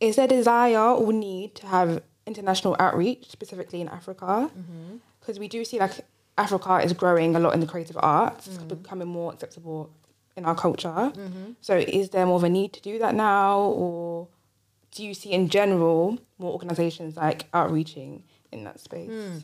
is 0.00 0.16
there 0.16 0.26
desire 0.26 0.92
or 1.02 1.12
need 1.12 1.54
to 1.56 1.66
have 1.66 2.02
international 2.26 2.74
outreach, 2.78 3.28
specifically 3.28 3.82
in 3.82 3.88
Africa? 3.88 4.24
Mm-hmm. 4.48 4.96
Because 5.20 5.38
we 5.38 5.46
do 5.46 5.62
see 5.62 5.78
like 5.78 6.06
Africa 6.38 6.78
is 6.78 6.94
growing 6.94 7.36
a 7.36 7.38
lot 7.38 7.52
in 7.52 7.60
the 7.60 7.66
creative 7.66 7.98
arts, 8.00 8.46
it's 8.46 8.56
becoming 8.56 9.08
more 9.08 9.30
acceptable 9.34 9.90
in 10.38 10.46
our 10.46 10.54
culture. 10.54 11.12
So 11.60 11.76
is 11.76 12.08
there 12.08 12.24
more 12.24 12.36
of 12.36 12.44
a 12.44 12.48
need 12.48 12.72
to 12.72 12.80
do 12.80 12.98
that 12.98 13.14
now, 13.14 13.60
or 13.60 14.28
do 14.94 15.04
you 15.04 15.12
see 15.12 15.32
in 15.32 15.50
general 15.50 16.18
more 16.38 16.52
organisations 16.52 17.14
like 17.16 17.44
outreaching 17.52 18.22
in 18.52 18.64
that 18.64 18.80
space? 18.80 19.10
Hmm. 19.10 19.38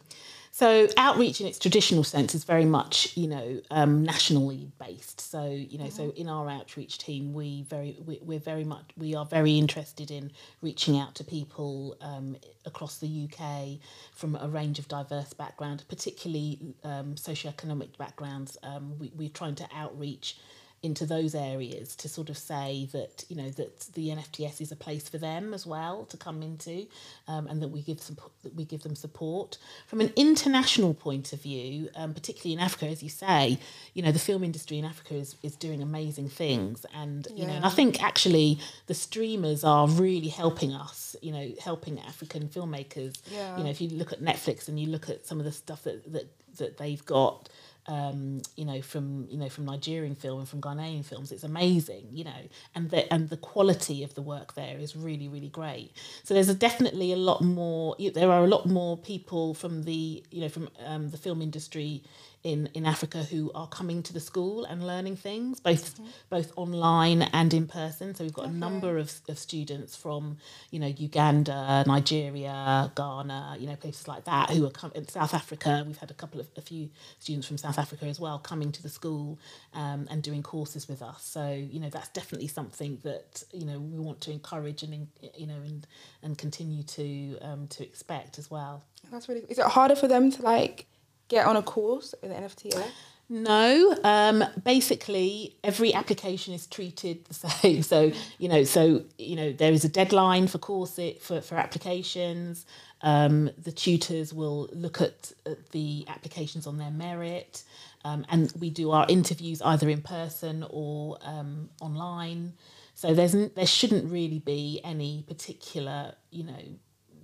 So 0.55 0.87
outreach 0.99 1.41
in 1.41 1.47
its 1.47 1.59
traditional 1.59 2.05
sense 2.05 2.35
is 2.35 2.45
very 2.45 2.67
much, 2.67 3.17
you 3.17 3.27
know, 3.27 3.63
um, 3.71 4.05
nationally 4.05 4.71
based. 4.79 5.19
So 5.19 5.47
you 5.47 5.79
know, 5.79 5.89
so 5.89 6.13
in 6.15 6.29
our 6.29 6.51
outreach 6.51 6.99
team, 6.99 7.33
we 7.33 7.63
very 7.63 7.97
we, 8.05 8.19
we're 8.21 8.39
very 8.39 8.63
much 8.63 8.85
we 8.99 9.15
are 9.15 9.25
very 9.25 9.57
interested 9.57 10.11
in 10.11 10.31
reaching 10.61 10.99
out 10.99 11.15
to 11.17 11.25
people 11.25 11.97
um, 12.03 12.37
across 12.67 12.99
the 12.99 13.27
UK 13.27 13.79
from 14.13 14.37
a 14.37 14.47
range 14.47 14.79
of 14.79 14.89
diverse 14.89 15.33
backgrounds, 15.33 15.85
particularly 15.85 16.59
um, 16.85 17.15
socioeconomic 17.15 17.97
backgrounds. 17.97 18.59
Um, 18.63 18.99
we, 18.99 19.11
we're 19.17 19.31
trying 19.31 19.55
to 19.55 19.69
outreach 19.75 20.37
into 20.83 21.07
those 21.07 21.35
areas 21.35 21.95
to 21.95 22.09
sort 22.09 22.29
of 22.29 22.37
say 22.37 22.89
that 22.93 23.25
you 23.29 23.37
know 23.37 23.51
that 23.51 23.81
the 23.95 24.09
NFTS 24.09 24.61
is 24.61 24.73
a 24.73 24.77
place 24.77 25.09
for 25.09 25.17
them 25.17 25.55
as 25.55 25.65
well 25.65 26.05
to 26.07 26.17
come 26.17 26.43
into, 26.43 26.87
um, 27.29 27.47
and 27.47 27.63
that 27.63 27.69
we 27.69 27.83
give 27.83 28.01
some 28.01 28.17
that 28.43 28.55
we 28.55 28.65
give 28.65 28.83
them 28.83 28.97
support 28.97 29.59
from 29.87 30.01
an 30.01 30.13
international 30.17 30.93
point 30.93 31.33
of 31.33 31.41
view, 31.41 31.89
um, 31.95 32.15
particularly 32.15 32.55
in 32.55 32.59
Africa, 32.59 32.87
as 32.87 33.03
you 33.03 33.09
say, 33.09 33.59
you 33.95 34.03
know 34.03 34.11
the 34.11 34.19
film 34.19 34.43
industry 34.43 34.79
in 34.79 34.85
Africa 34.85 35.15
is 35.15 35.37
is 35.43 35.55
doing 35.55 35.83
amazing 35.83 36.29
things, 36.29 36.85
and 36.95 37.29
you 37.35 37.47
know, 37.47 37.53
and 37.53 37.65
I 37.65 37.71
think 37.71 38.03
actually 38.03 38.59
the 38.87 38.95
streamers 38.95 39.63
are 39.63 39.87
really 39.87 40.29
helping 40.29 40.73
us, 40.73 41.15
you 41.23 41.33
know, 41.33 41.53
helping 41.63 42.01
African 42.01 42.49
filmmakers. 42.49 43.19
Yeah. 43.31 43.57
You 43.57 43.65
know, 43.65 43.71
if 43.71 43.81
you 43.81 43.89
look 43.91 44.13
at 44.13 44.21
Netflix 44.21 44.69
and 44.69 44.81
you 44.81 44.89
look 44.89 45.09
at 45.09 45.27
some 45.27 45.39
of 45.39 45.45
the 45.45 45.53
stuff 45.53 45.85
that 45.85 46.13
that 46.13 46.27
that 46.59 46.79
they've 46.79 47.05
got 47.05 47.49
um, 47.87 48.43
you 48.57 48.65
know, 48.65 48.81
from 48.83 49.27
you 49.31 49.39
know 49.39 49.49
from 49.49 49.65
Nigerian 49.65 50.15
film 50.15 50.41
and 50.41 50.49
from 50.49 50.61
Ghanaian 50.61 51.05
films. 51.05 51.33
It's 51.33 51.45
amazing, 51.45 52.09
you 52.13 52.25
know, 52.25 52.49
and 52.75 52.91
the 52.91 53.13
and 53.13 53.29
the 53.29 53.37
quality 53.37 54.03
of 54.05 54.15
the 54.15 54.23
work 54.23 54.55
there 54.55 54.79
is 54.79 54.95
really 54.95 55.29
really 55.29 55.49
great. 55.49 55.93
So 56.23 56.35
there's 56.35 56.49
a 56.49 56.55
definitely 56.55 57.13
a 57.13 57.17
lot 57.17 57.43
more. 57.43 57.97
There 58.15 58.31
are 58.31 58.45
a 58.45 58.49
lot 58.49 58.67
more 58.67 58.97
people 58.97 59.55
from 59.55 59.83
the 59.85 60.23
you 60.31 60.41
know 60.43 60.49
from 60.49 60.69
um, 60.85 61.11
the 61.11 61.19
film 61.19 61.43
industry 61.43 62.03
in 62.45 62.69
in 62.75 62.85
Africa 62.87 63.23
who 63.23 63.53
are 63.55 63.69
coming 63.69 64.03
to 64.03 64.13
the 64.13 64.21
school 64.21 64.65
and 64.65 64.85
learning 64.87 65.17
things 65.17 65.61
both 65.61 65.99
both 66.29 66.53
online 66.57 67.23
and 67.23 67.55
in 67.55 67.67
person. 67.67 68.15
So 68.15 68.25
we've 68.25 68.33
got 68.33 68.47
a 68.47 68.53
number 68.53 68.99
of, 68.99 69.13
of 69.29 69.39
students 69.39 69.95
from 69.95 70.39
you 70.71 70.81
know 70.81 70.89
Uganda, 70.89 71.85
Nigeria, 71.87 72.91
Ghana, 72.97 73.57
you 73.59 73.67
know 73.69 73.77
places 73.77 74.09
like 74.09 74.25
that 74.25 74.51
who 74.51 74.67
are 74.67 74.71
coming. 74.71 75.07
South 75.09 75.35
Africa, 75.35 75.85
we've 75.87 75.99
had 75.99 76.11
a 76.11 76.15
couple 76.15 76.41
of 76.41 76.49
a 76.57 76.61
few 76.61 76.91
students 77.19 77.47
from 77.47 77.59
South 77.59 77.79
Africa 77.79 78.07
as 78.07 78.19
well 78.19 78.39
coming 78.39 78.73
to 78.73 78.83
the 78.83 78.89
school 78.89 79.39
um, 79.75 80.09
and 80.11 80.23
doing 80.23 80.43
courses 80.43 80.89
with 80.89 81.03
us. 81.03 81.25
So 81.25 81.49
you 81.51 81.79
know 81.79 81.91
that's 81.91 82.09
definitely 82.09 82.49
something 82.49 82.99
that 83.05 83.45
you 83.53 83.67
know 83.67 83.79
we 83.79 84.01
want 84.01 84.21
to 84.23 84.33
encourage 84.33 84.83
and 84.83 85.07
you 85.37 85.47
know 85.47 85.61
and 85.65 85.87
and 86.23 86.37
continue 86.37 86.83
to 86.83 87.39
um, 87.41 87.69
to 87.69 87.85
expect 87.85 88.39
as 88.39 88.51
well. 88.51 88.83
That's 89.11 89.29
really. 89.29 89.43
Is 89.49 89.59
it 89.59 89.67
harder 89.67 89.97
for 89.97 90.09
them 90.09 90.31
to 90.33 90.43
like 90.43 90.87
get 91.29 91.47
on 91.47 91.57
a 91.57 91.63
course 91.63 92.15
in 92.23 92.31
the 92.31 92.35
NFTS? 92.35 92.75
Yeah? 92.75 92.87
No, 93.33 93.97
um, 94.05 94.45
basically 94.63 95.57
every 95.65 95.95
application 95.95 96.53
is 96.53 96.67
treated 96.67 97.25
the 97.25 97.35
same. 97.49 97.83
So 97.83 98.13
you 98.39 98.49
know, 98.49 98.63
so 98.65 99.05
you 99.17 99.37
know, 99.37 99.53
there 99.53 99.73
is 99.73 99.87
a 99.87 99.89
deadline 99.89 100.49
for 100.49 100.59
course 100.59 100.99
it, 100.99 101.23
for 101.23 101.41
for 101.41 101.57
applications. 101.57 102.67
Um, 103.01 103.51
the 103.59 103.73
tutors 103.73 104.33
will 104.33 104.69
look 104.73 105.01
at, 105.01 105.33
at 105.47 105.71
the 105.71 106.05
applications 106.09 106.67
on 106.67 106.77
their 106.77 106.91
merit, 106.91 107.65
um, 108.05 108.27
and 108.29 108.53
we 108.61 108.69
do 108.69 108.91
our 108.91 109.07
interviews 109.09 109.63
either 109.63 109.89
in 109.89 110.03
person 110.03 110.65
or 110.69 111.19
um, 111.23 111.71
online. 111.81 112.53
So 112.95 113.15
there's 113.15 113.33
there 113.33 113.67
shouldn't 113.67 114.13
really 114.13 114.41
be 114.41 114.81
any 114.85 115.25
particular 115.27 116.17
you 116.31 116.45
know 116.45 116.63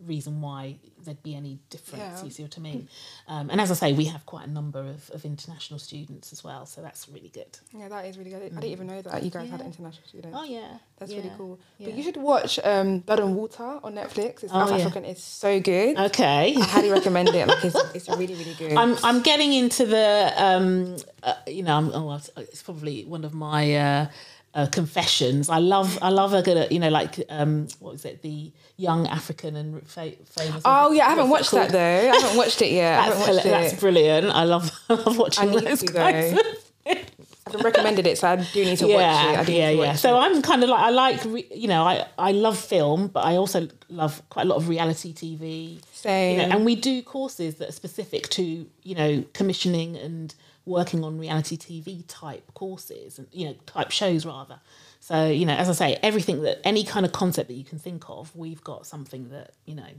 reason 0.06 0.40
why 0.40 0.76
there'd 1.04 1.22
be 1.22 1.34
any 1.34 1.58
difference. 1.70 2.18
Yeah. 2.20 2.24
You 2.24 2.30
see 2.30 2.42
what 2.42 2.56
I 2.58 2.60
mean? 2.60 2.88
Um, 3.28 3.50
and 3.50 3.60
as 3.60 3.70
I 3.70 3.74
say, 3.74 3.92
we 3.92 4.04
have 4.06 4.26
quite 4.26 4.46
a 4.46 4.50
number 4.50 4.80
of, 4.80 5.10
of 5.10 5.24
international 5.24 5.78
students 5.78 6.32
as 6.32 6.42
well, 6.44 6.66
so 6.66 6.82
that's 6.82 7.08
really 7.08 7.28
good. 7.28 7.58
Yeah, 7.76 7.88
that 7.88 8.04
is 8.06 8.18
really 8.18 8.30
good. 8.30 8.42
I 8.42 8.60
didn't 8.60 8.64
even 8.64 8.86
know 8.86 9.02
that 9.02 9.22
you 9.22 9.30
guys 9.30 9.48
had 9.50 9.60
international 9.60 10.06
students. 10.06 10.36
Oh 10.38 10.44
yeah, 10.44 10.78
That's 10.98 11.12
really 11.12 11.32
cool. 11.36 11.58
But 11.80 11.94
you 11.94 12.02
should 12.02 12.16
watch 12.16 12.58
um, 12.64 12.98
Blood 13.00 13.20
and 13.20 13.34
Water 13.36 13.62
on 13.82 13.94
Netflix. 13.94 14.44
It's 14.44 14.52
Oh, 14.52 14.66
South 14.66 14.70
yeah. 14.70 14.76
African. 14.86 15.04
It's 15.04 15.22
so 15.22 15.60
good. 15.60 15.96
Okay. 15.98 16.54
I 16.56 16.60
highly 16.64 16.90
recommend 16.90 17.28
it. 17.30 17.46
Like 17.48 17.64
it's, 17.64 17.76
it's 17.94 18.08
really 18.08 18.34
really 18.34 18.54
good. 18.58 18.72
I'm 18.74 18.96
I'm 19.02 19.22
getting 19.22 19.52
into 19.52 19.86
the 19.86 20.32
um, 20.36 20.96
uh, 21.22 21.34
you 21.46 21.62
know 21.62 21.76
I'm, 21.76 21.90
oh, 21.92 22.20
it's 22.36 22.62
probably 22.62 23.04
one 23.04 23.24
of 23.24 23.34
my 23.34 23.74
uh, 23.76 24.06
uh, 24.54 24.66
confessions. 24.66 25.48
I 25.48 25.58
love 25.58 25.98
I 26.02 26.10
love 26.10 26.34
a 26.34 26.42
good 26.42 26.70
you 26.72 26.78
know 26.78 26.88
like 26.88 27.20
um, 27.28 27.68
what 27.80 27.92
was 27.92 28.04
it 28.04 28.22
the 28.22 28.52
young 28.76 29.06
African 29.06 29.56
and 29.56 29.86
fa- 29.88 30.12
famous. 30.24 30.62
oh 30.64 30.92
yeah, 30.92 31.06
I 31.06 31.10
haven't 31.10 31.30
watched 31.30 31.50
that 31.52 31.70
though. 31.70 31.78
I 31.78 32.16
haven't 32.16 32.36
watched 32.42 32.62
it 32.62 32.72
yet. 32.72 33.06
That's, 33.06 33.28
watched 33.28 33.46
it. 33.46 33.50
that's 33.50 33.80
brilliant. 33.80 34.26
I 34.30 34.44
love 34.44 34.70
I 34.88 34.94
love 34.94 35.18
watching 35.18 35.50
I 35.50 35.60
those 35.60 35.82
guys. 35.82 36.38
I've 36.86 37.52
been 37.52 37.62
recommended 37.62 38.06
it, 38.06 38.18
so 38.18 38.28
I 38.28 38.36
do 38.36 38.64
need 38.64 38.76
to 38.78 38.86
watch 38.86 38.94
it. 38.94 39.00
yeah, 39.00 39.40
I 39.40 39.44
do 39.44 39.52
yeah, 39.52 39.70
yeah. 39.70 39.94
So 39.94 40.16
it. 40.16 40.20
I'm 40.20 40.42
kind 40.42 40.62
of 40.62 40.68
like 40.70 40.80
I 40.80 40.90
like 40.90 41.24
re- 41.24 41.48
you 41.54 41.68
know 41.68 41.82
I 41.82 42.06
I 42.18 42.32
love 42.32 42.58
film, 42.58 43.08
but 43.08 43.24
I 43.24 43.36
also 43.36 43.68
love 43.88 44.22
quite 44.28 44.42
a 44.42 44.48
lot 44.48 44.56
of 44.56 44.68
reality 44.68 45.12
TV. 45.14 45.80
Same. 45.92 46.40
You 46.40 46.46
know, 46.46 46.56
and 46.56 46.64
we 46.64 46.74
do 46.74 47.02
courses 47.02 47.56
that 47.56 47.70
are 47.70 47.72
specific 47.72 48.28
to 48.30 48.66
you 48.82 48.94
know 48.94 49.24
commissioning 49.32 49.96
and 49.96 50.34
working 50.68 51.02
on 51.02 51.18
reality 51.18 51.56
TV 51.56 52.04
type 52.06 52.44
courses 52.54 53.18
and 53.18 53.26
you 53.32 53.46
know 53.46 53.54
type 53.66 53.90
shows 53.90 54.24
rather. 54.26 54.60
So 55.00 55.26
you 55.28 55.46
know, 55.46 55.54
as 55.54 55.68
I 55.68 55.72
say, 55.72 55.98
everything 56.02 56.42
that 56.42 56.60
any 56.64 56.84
kind 56.84 57.04
of 57.06 57.12
concept 57.12 57.48
that 57.48 57.54
you 57.54 57.64
can 57.64 57.78
think 57.78 58.04
of, 58.08 58.34
we've 58.36 58.62
got 58.62 58.86
something 58.86 59.30
that 59.30 59.52
you 59.64 59.74
know 59.74 59.92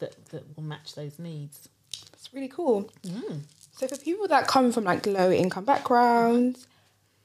that 0.00 0.12
that 0.30 0.42
will 0.56 0.64
match 0.64 0.94
those 0.94 1.18
needs. 1.18 1.68
It's 2.12 2.28
really 2.34 2.48
cool. 2.48 2.90
Mm. 3.04 3.40
So 3.78 3.86
for 3.88 3.96
people 3.96 4.26
that 4.28 4.46
come 4.46 4.72
from 4.72 4.84
like 4.84 5.06
low 5.06 5.30
income 5.30 5.64
backgrounds, 5.64 6.66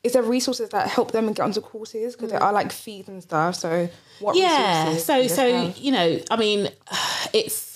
is 0.03 0.13
there 0.13 0.21
resources 0.23 0.69
that 0.69 0.87
help 0.89 1.11
them 1.11 1.27
and 1.27 1.35
get 1.35 1.43
onto 1.43 1.61
courses? 1.61 2.15
Because 2.15 2.31
there 2.31 2.43
are 2.43 2.53
like 2.53 2.71
fees 2.71 3.07
and 3.07 3.21
stuff. 3.23 3.55
So 3.55 3.89
what 4.19 4.35
Mm. 4.35 4.39
yeah 4.39 4.97
so 4.97 5.25
so 5.27 5.51
have? 5.51 5.77
you 5.77 5.91
know 5.91 6.19
i 6.29 6.35
mean 6.35 6.69
it's 7.33 7.70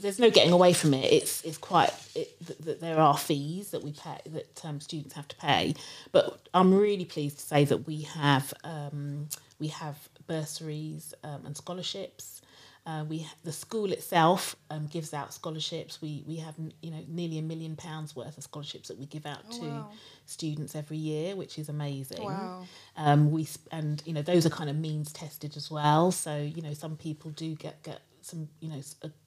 there's 0.00 0.18
no 0.18 0.30
getting 0.30 0.52
away 0.52 0.72
from 0.72 0.94
it 0.94 1.12
it's 1.12 1.42
it's 1.44 1.58
quite 1.58 1.90
it, 2.14 2.28
th- 2.46 2.58
th- 2.64 2.80
there 2.80 2.98
are 2.98 3.16
fees 3.16 3.70
that 3.70 3.82
we 3.82 3.92
pay 3.92 4.18
that 4.26 4.64
um, 4.64 4.80
students 4.80 5.14
have 5.14 5.28
to 5.28 5.36
pay 5.36 5.74
but 6.12 6.48
i'm 6.54 6.72
really 6.74 7.04
pleased 7.04 7.38
to 7.38 7.44
say 7.44 7.64
that 7.64 7.86
we 7.86 8.02
have 8.02 8.52
um, 8.64 9.28
we 9.58 9.68
have 9.68 9.96
bursaries 10.26 11.14
um, 11.24 11.44
and 11.46 11.56
scholarships 11.56 12.40
uh, 12.86 13.04
we 13.04 13.26
the 13.44 13.52
school 13.52 13.92
itself 13.92 14.56
um, 14.70 14.86
gives 14.86 15.12
out 15.12 15.34
scholarships. 15.34 16.00
We 16.00 16.24
we 16.26 16.36
have 16.36 16.54
you 16.80 16.90
know 16.90 17.04
nearly 17.06 17.38
a 17.38 17.42
million 17.42 17.76
pounds 17.76 18.16
worth 18.16 18.38
of 18.38 18.44
scholarships 18.44 18.88
that 18.88 18.96
we 18.98 19.04
give 19.04 19.26
out 19.26 19.44
to 19.50 19.64
Oh, 19.66 19.68
wow. 19.68 19.90
students 20.24 20.74
every 20.74 20.96
year, 20.96 21.36
which 21.36 21.58
is 21.58 21.68
amazing. 21.68 22.22
Wow. 22.24 22.64
Um, 22.96 23.30
we 23.30 23.44
sp- 23.44 23.68
and 23.72 24.02
you 24.06 24.14
know 24.14 24.22
those 24.22 24.46
are 24.46 24.50
kind 24.50 24.70
of 24.70 24.76
means 24.76 25.12
tested 25.12 25.54
as 25.58 25.70
well. 25.70 26.12
So 26.12 26.38
you 26.38 26.62
know 26.62 26.72
some 26.72 26.96
people 26.96 27.30
do 27.32 27.54
get 27.56 27.82
get 27.82 28.00
some 28.28 28.48
you 28.60 28.68
know 28.68 28.80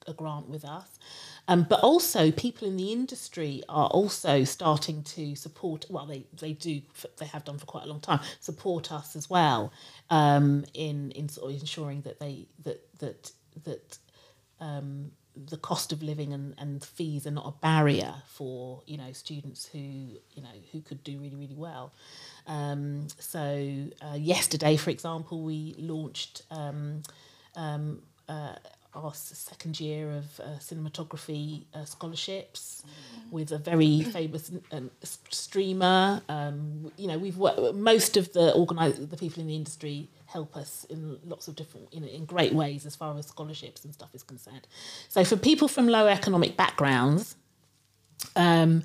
a 0.06 0.12
grant 0.12 0.48
with 0.48 0.64
us, 0.64 0.98
um, 1.48 1.66
but 1.68 1.80
also 1.80 2.30
people 2.30 2.68
in 2.68 2.76
the 2.76 2.92
industry 2.92 3.62
are 3.68 3.88
also 3.88 4.44
starting 4.44 5.02
to 5.02 5.34
support. 5.34 5.86
Well, 5.90 6.06
they 6.06 6.24
they 6.40 6.52
do 6.52 6.82
they 7.18 7.26
have 7.26 7.44
done 7.44 7.58
for 7.58 7.66
quite 7.66 7.84
a 7.84 7.88
long 7.88 8.00
time 8.00 8.20
support 8.40 8.92
us 8.92 9.16
as 9.16 9.28
well 9.28 9.72
um, 10.10 10.64
in 10.74 11.10
in 11.12 11.28
sort 11.28 11.52
of 11.52 11.60
ensuring 11.60 12.02
that 12.02 12.20
they 12.20 12.46
that 12.64 12.80
that 12.98 13.32
that 13.64 13.98
um, 14.60 15.12
the 15.34 15.56
cost 15.56 15.92
of 15.92 16.02
living 16.02 16.32
and, 16.32 16.54
and 16.58 16.84
fees 16.84 17.26
are 17.26 17.30
not 17.30 17.46
a 17.46 17.52
barrier 17.60 18.14
for 18.26 18.82
you 18.86 18.98
know 18.98 19.12
students 19.12 19.66
who 19.66 19.78
you 19.78 20.42
know 20.42 20.56
who 20.72 20.80
could 20.80 21.02
do 21.02 21.18
really 21.18 21.36
really 21.36 21.56
well. 21.56 21.92
Um, 22.46 23.08
so 23.18 23.86
uh, 24.02 24.16
yesterday, 24.16 24.76
for 24.76 24.90
example, 24.90 25.42
we 25.42 25.74
launched 25.78 26.42
um, 26.50 27.02
um, 27.56 28.02
uh, 28.28 28.54
our 28.94 29.12
second 29.14 29.80
year 29.80 30.10
of 30.10 30.40
uh, 30.40 30.58
cinematography 30.58 31.64
uh, 31.74 31.84
scholarships 31.84 32.84
with 33.30 33.52
a 33.52 33.58
very 33.58 34.02
famous 34.02 34.50
um, 34.70 34.90
streamer. 35.30 36.20
Um, 36.28 36.92
you 36.96 37.08
know, 37.08 37.18
we've 37.18 37.38
worked, 37.38 37.74
most 37.74 38.16
of 38.16 38.32
the 38.32 38.52
organize 38.52 38.98
the 38.98 39.16
people 39.16 39.40
in 39.40 39.46
the 39.46 39.56
industry 39.56 40.08
help 40.26 40.56
us 40.56 40.84
in 40.90 41.18
lots 41.26 41.48
of 41.48 41.56
different, 41.56 41.92
you 41.92 42.00
know, 42.00 42.06
in 42.06 42.24
great 42.24 42.52
ways 42.52 42.86
as 42.86 42.96
far 42.96 43.16
as 43.18 43.26
scholarships 43.26 43.84
and 43.84 43.92
stuff 43.92 44.14
is 44.14 44.22
concerned. 44.22 44.66
So 45.08 45.24
for 45.24 45.36
people 45.36 45.68
from 45.68 45.88
low 45.88 46.06
economic 46.06 46.56
backgrounds, 46.56 47.36
um, 48.36 48.82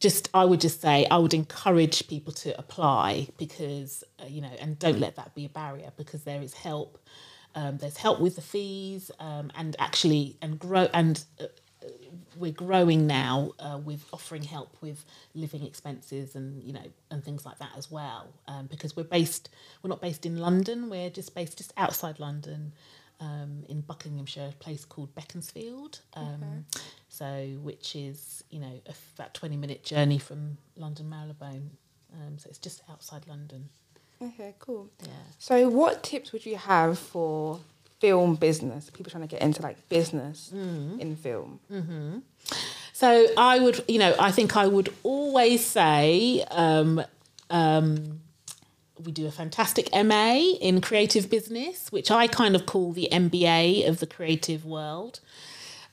just 0.00 0.28
I 0.34 0.44
would 0.44 0.60
just 0.60 0.80
say 0.80 1.06
I 1.10 1.16
would 1.18 1.34
encourage 1.34 2.06
people 2.08 2.32
to 2.34 2.58
apply 2.58 3.28
because 3.38 4.04
uh, 4.20 4.26
you 4.26 4.42
know 4.42 4.50
and 4.60 4.78
don't 4.78 4.98
let 4.98 5.16
that 5.16 5.34
be 5.34 5.46
a 5.46 5.48
barrier 5.48 5.92
because 5.96 6.24
there 6.24 6.42
is 6.42 6.54
help. 6.54 6.98
Um, 7.54 7.78
there's 7.78 7.96
help 7.98 8.20
with 8.20 8.36
the 8.36 8.42
fees 8.42 9.10
um, 9.20 9.50
and 9.54 9.76
actually 9.78 10.36
and 10.42 10.58
grow 10.58 10.88
and 10.94 11.24
uh, 11.40 11.46
we're 12.36 12.52
growing 12.52 13.06
now 13.06 13.52
uh, 13.60 13.78
with 13.78 14.04
offering 14.12 14.42
help 14.42 14.76
with 14.80 15.04
living 15.34 15.64
expenses 15.64 16.34
and 16.34 16.62
you 16.62 16.72
know 16.72 16.86
and 17.10 17.24
things 17.24 17.46
like 17.46 17.58
that 17.60 17.70
as 17.76 17.90
well 17.90 18.28
um, 18.48 18.66
because 18.66 18.96
we're 18.96 19.04
based 19.04 19.50
we're 19.82 19.88
not 19.90 20.00
based 20.00 20.26
in 20.26 20.38
London 20.38 20.90
we're 20.90 21.10
just 21.10 21.34
based 21.34 21.58
just 21.58 21.72
outside 21.76 22.18
London 22.20 22.72
um, 23.20 23.64
in 23.68 23.80
Buckinghamshire, 23.80 24.48
a 24.48 24.52
place 24.64 24.84
called 24.84 25.14
Beaconsfield. 25.14 26.00
Um, 26.14 26.66
So, 27.08 27.58
which 27.62 27.94
is 27.94 28.42
you 28.50 28.60
know 28.60 28.80
about 29.16 29.34
twenty 29.34 29.56
minute 29.56 29.84
journey 29.84 30.18
from 30.18 30.58
London 30.76 31.08
Marylebone. 31.08 31.70
Um, 32.12 32.38
so 32.38 32.48
it's 32.48 32.58
just 32.58 32.82
outside 32.90 33.26
London. 33.28 33.68
Okay, 34.22 34.54
cool. 34.58 34.88
Yeah. 35.02 35.08
So 35.38 35.68
what 35.68 36.02
tips 36.02 36.32
would 36.32 36.46
you 36.46 36.56
have 36.56 36.98
for 36.98 37.60
film 38.00 38.36
business? 38.36 38.90
People 38.90 39.10
trying 39.10 39.22
to 39.26 39.28
get 39.28 39.42
into 39.42 39.60
like 39.62 39.88
business 39.88 40.50
Mm. 40.54 41.00
in 41.00 41.16
film. 41.16 41.60
So 42.92 43.26
I 43.36 43.58
would, 43.58 43.84
you 43.88 43.98
know, 43.98 44.14
I 44.18 44.30
think 44.30 44.56
I 44.56 44.66
would 44.66 44.92
always 45.02 45.64
say 45.64 46.44
um, 46.50 47.02
um, 47.50 48.20
we 49.04 49.10
do 49.10 49.26
a 49.26 49.30
fantastic 49.32 49.90
MA 49.92 50.34
in 50.60 50.80
creative 50.80 51.28
business, 51.28 51.90
which 51.90 52.10
I 52.10 52.28
kind 52.28 52.54
of 52.54 52.66
call 52.66 52.92
the 52.92 53.08
MBA 53.10 53.88
of 53.88 53.98
the 53.98 54.06
creative 54.06 54.64
world. 54.64 55.20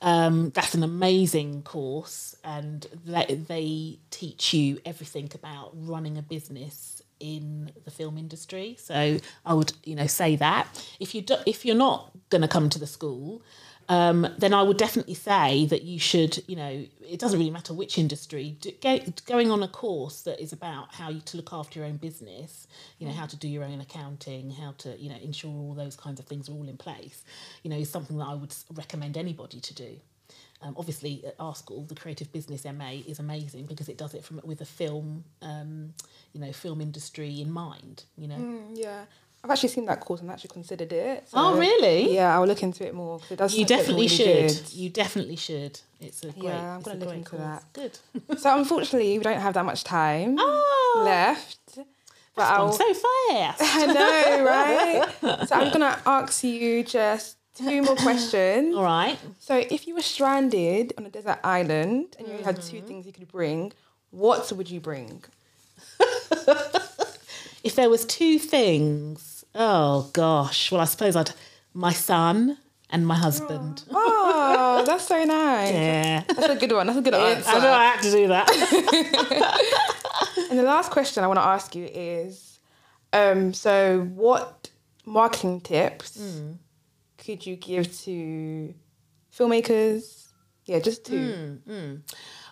Um, 0.03 0.49
that's 0.51 0.73
an 0.73 0.83
amazing 0.83 1.61
course, 1.63 2.35
and 2.43 2.87
they, 3.05 3.25
they 3.47 3.99
teach 4.09 4.51
you 4.53 4.79
everything 4.85 5.29
about 5.35 5.71
running 5.75 6.17
a 6.17 6.23
business 6.23 7.00
in 7.21 7.71
the 7.85 7.91
film 7.91 8.17
industry. 8.17 8.75
So 8.79 9.19
I 9.45 9.53
would, 9.53 9.73
you 9.83 9.95
know, 9.95 10.07
say 10.07 10.35
that 10.37 10.67
if 10.99 11.15
you 11.15 11.21
do, 11.21 11.35
if 11.45 11.65
you're 11.65 11.75
not 11.75 12.11
going 12.29 12.41
to 12.41 12.47
come 12.47 12.69
to 12.69 12.79
the 12.79 12.87
school, 12.87 13.41
um, 13.89 14.27
then 14.37 14.53
I 14.53 14.63
would 14.63 14.77
definitely 14.77 15.15
say 15.15 15.65
that 15.65 15.83
you 15.83 15.99
should, 15.99 16.41
you 16.47 16.55
know, 16.55 16.85
it 17.05 17.19
doesn't 17.19 17.37
really 17.37 17.51
matter 17.51 17.73
which 17.73 17.97
industry, 17.97 18.57
do, 18.61 18.71
go, 18.81 18.99
going 19.25 19.51
on 19.51 19.61
a 19.63 19.67
course 19.67 20.21
that 20.21 20.41
is 20.41 20.53
about 20.53 20.93
how 20.93 21.09
you 21.09 21.19
to 21.21 21.37
look 21.37 21.51
after 21.51 21.79
your 21.79 21.87
own 21.87 21.97
business, 21.97 22.67
you 22.99 23.07
know, 23.07 23.13
how 23.13 23.25
to 23.25 23.35
do 23.35 23.49
your 23.49 23.65
own 23.65 23.81
accounting, 23.81 24.51
how 24.51 24.73
to, 24.77 24.97
you 24.97 25.09
know, 25.09 25.17
ensure 25.17 25.51
all 25.51 25.73
those 25.73 25.97
kinds 25.97 26.21
of 26.21 26.25
things 26.25 26.47
are 26.47 26.53
all 26.53 26.69
in 26.69 26.77
place, 26.77 27.25
you 27.63 27.69
know, 27.69 27.75
is 27.75 27.89
something 27.89 28.17
that 28.17 28.27
I 28.27 28.33
would 28.33 28.55
recommend 28.73 29.17
anybody 29.17 29.59
to 29.59 29.73
do. 29.73 29.99
Um, 30.63 30.75
obviously, 30.77 31.23
at 31.25 31.35
our 31.39 31.55
school, 31.55 31.85
the 31.85 31.95
creative 31.95 32.31
business 32.31 32.65
MA 32.65 32.91
is 33.07 33.19
amazing 33.19 33.65
because 33.65 33.89
it 33.89 33.97
does 33.97 34.13
it 34.13 34.23
from 34.23 34.41
with 34.43 34.61
a 34.61 34.65
film, 34.65 35.23
um, 35.41 35.93
you 36.33 36.39
know, 36.41 36.51
film 36.51 36.81
industry 36.81 37.41
in 37.41 37.51
mind. 37.51 38.03
You 38.17 38.27
know, 38.27 38.35
Mm, 38.35 38.61
yeah. 38.75 39.05
I've 39.43 39.49
actually 39.49 39.69
seen 39.69 39.85
that 39.87 40.01
course 40.01 40.21
and 40.21 40.29
actually 40.29 40.49
considered 40.51 40.93
it. 40.93 41.27
Oh, 41.33 41.57
really? 41.57 42.13
Yeah, 42.13 42.35
I'll 42.35 42.45
look 42.45 42.61
into 42.61 42.85
it 42.85 42.93
more 42.93 43.17
because 43.17 43.31
it 43.31 43.37
does. 43.37 43.55
you 43.55 43.65
definitely 43.65 44.03
really 44.05 44.07
should. 44.15 44.47
good. 44.65 44.73
You 44.73 44.89
definitely 44.91 45.35
should. 45.35 45.79
It's 45.99 46.21
a 46.23 46.27
great. 46.27 46.43
Yeah, 46.43 46.75
I'm 46.75 46.81
gonna 46.83 46.99
look 47.03 47.15
into 47.15 47.31
course. 47.31 47.41
that. 47.41 47.63
Good. 47.73 47.97
So 48.39 48.55
unfortunately, 48.55 49.17
we 49.17 49.23
don't 49.23 49.39
have 49.39 49.55
that 49.55 49.65
much 49.65 49.83
time 49.83 50.35
Oh, 50.39 51.01
left. 51.03 51.79
But 52.35 52.43
I'll. 52.43 52.71
so 52.71 52.93
fast. 52.93 53.61
I 53.61 53.85
know, 53.87 54.43
right? 54.45 55.47
so 55.47 55.55
I'm 55.55 55.71
gonna 55.73 55.99
ask 56.05 56.43
you 56.43 56.83
just 56.83 57.37
two 57.55 57.81
more 57.81 57.95
questions. 58.07 58.75
All 58.75 58.83
right. 58.83 59.17
So 59.39 59.57
if 59.57 59.87
you 59.87 59.95
were 59.95 60.01
stranded 60.01 60.93
on 60.97 61.05
a 61.05 61.09
desert 61.09 61.39
island 61.43 62.15
and 62.17 62.27
you 62.27 62.33
only 62.33 62.43
had 62.43 62.61
two 62.61 62.81
things 62.81 63.05
you 63.05 63.13
could 63.13 63.27
bring, 63.27 63.73
what 64.11 64.51
would 64.51 64.69
you 64.69 64.79
bring? 64.79 65.23
If 67.63 67.75
there 67.75 67.89
was 67.91 68.05
two 68.05 68.39
things, 68.39 69.45
oh 69.53 70.09
gosh, 70.13 70.71
well, 70.71 70.81
I 70.81 70.85
suppose 70.85 71.15
I'd 71.15 71.31
my 71.73 71.93
son 71.93 72.57
and 72.89 73.05
my 73.05 73.15
husband. 73.15 73.83
Oh, 73.91 74.83
that's 74.85 75.07
so 75.07 75.23
nice. 75.23 75.71
Yeah, 75.71 76.23
That's 76.27 76.49
a 76.49 76.55
good 76.55 76.71
one. 76.71 76.87
That's 76.87 76.99
a 76.99 77.01
good 77.03 77.13
answer. 77.13 77.49
I 77.49 77.59
know 77.59 77.71
I 77.71 77.85
had 77.85 78.01
to 78.01 78.11
do 78.11 78.27
that. 78.29 79.67
And 80.49 80.59
the 80.59 80.63
last 80.63 80.91
question 80.91 81.23
I 81.23 81.27
want 81.27 81.37
to 81.39 81.45
ask 81.45 81.75
you 81.75 81.85
is, 81.85 82.59
um, 83.13 83.53
so 83.53 84.01
what 84.13 84.69
marketing 85.05 85.61
tips 85.61 86.17
could 87.23 87.45
you 87.45 87.55
give 87.55 87.95
to 88.01 88.73
filmmakers? 89.35 90.27
Yeah, 90.65 90.79
just 90.79 91.05
two. 91.05 91.59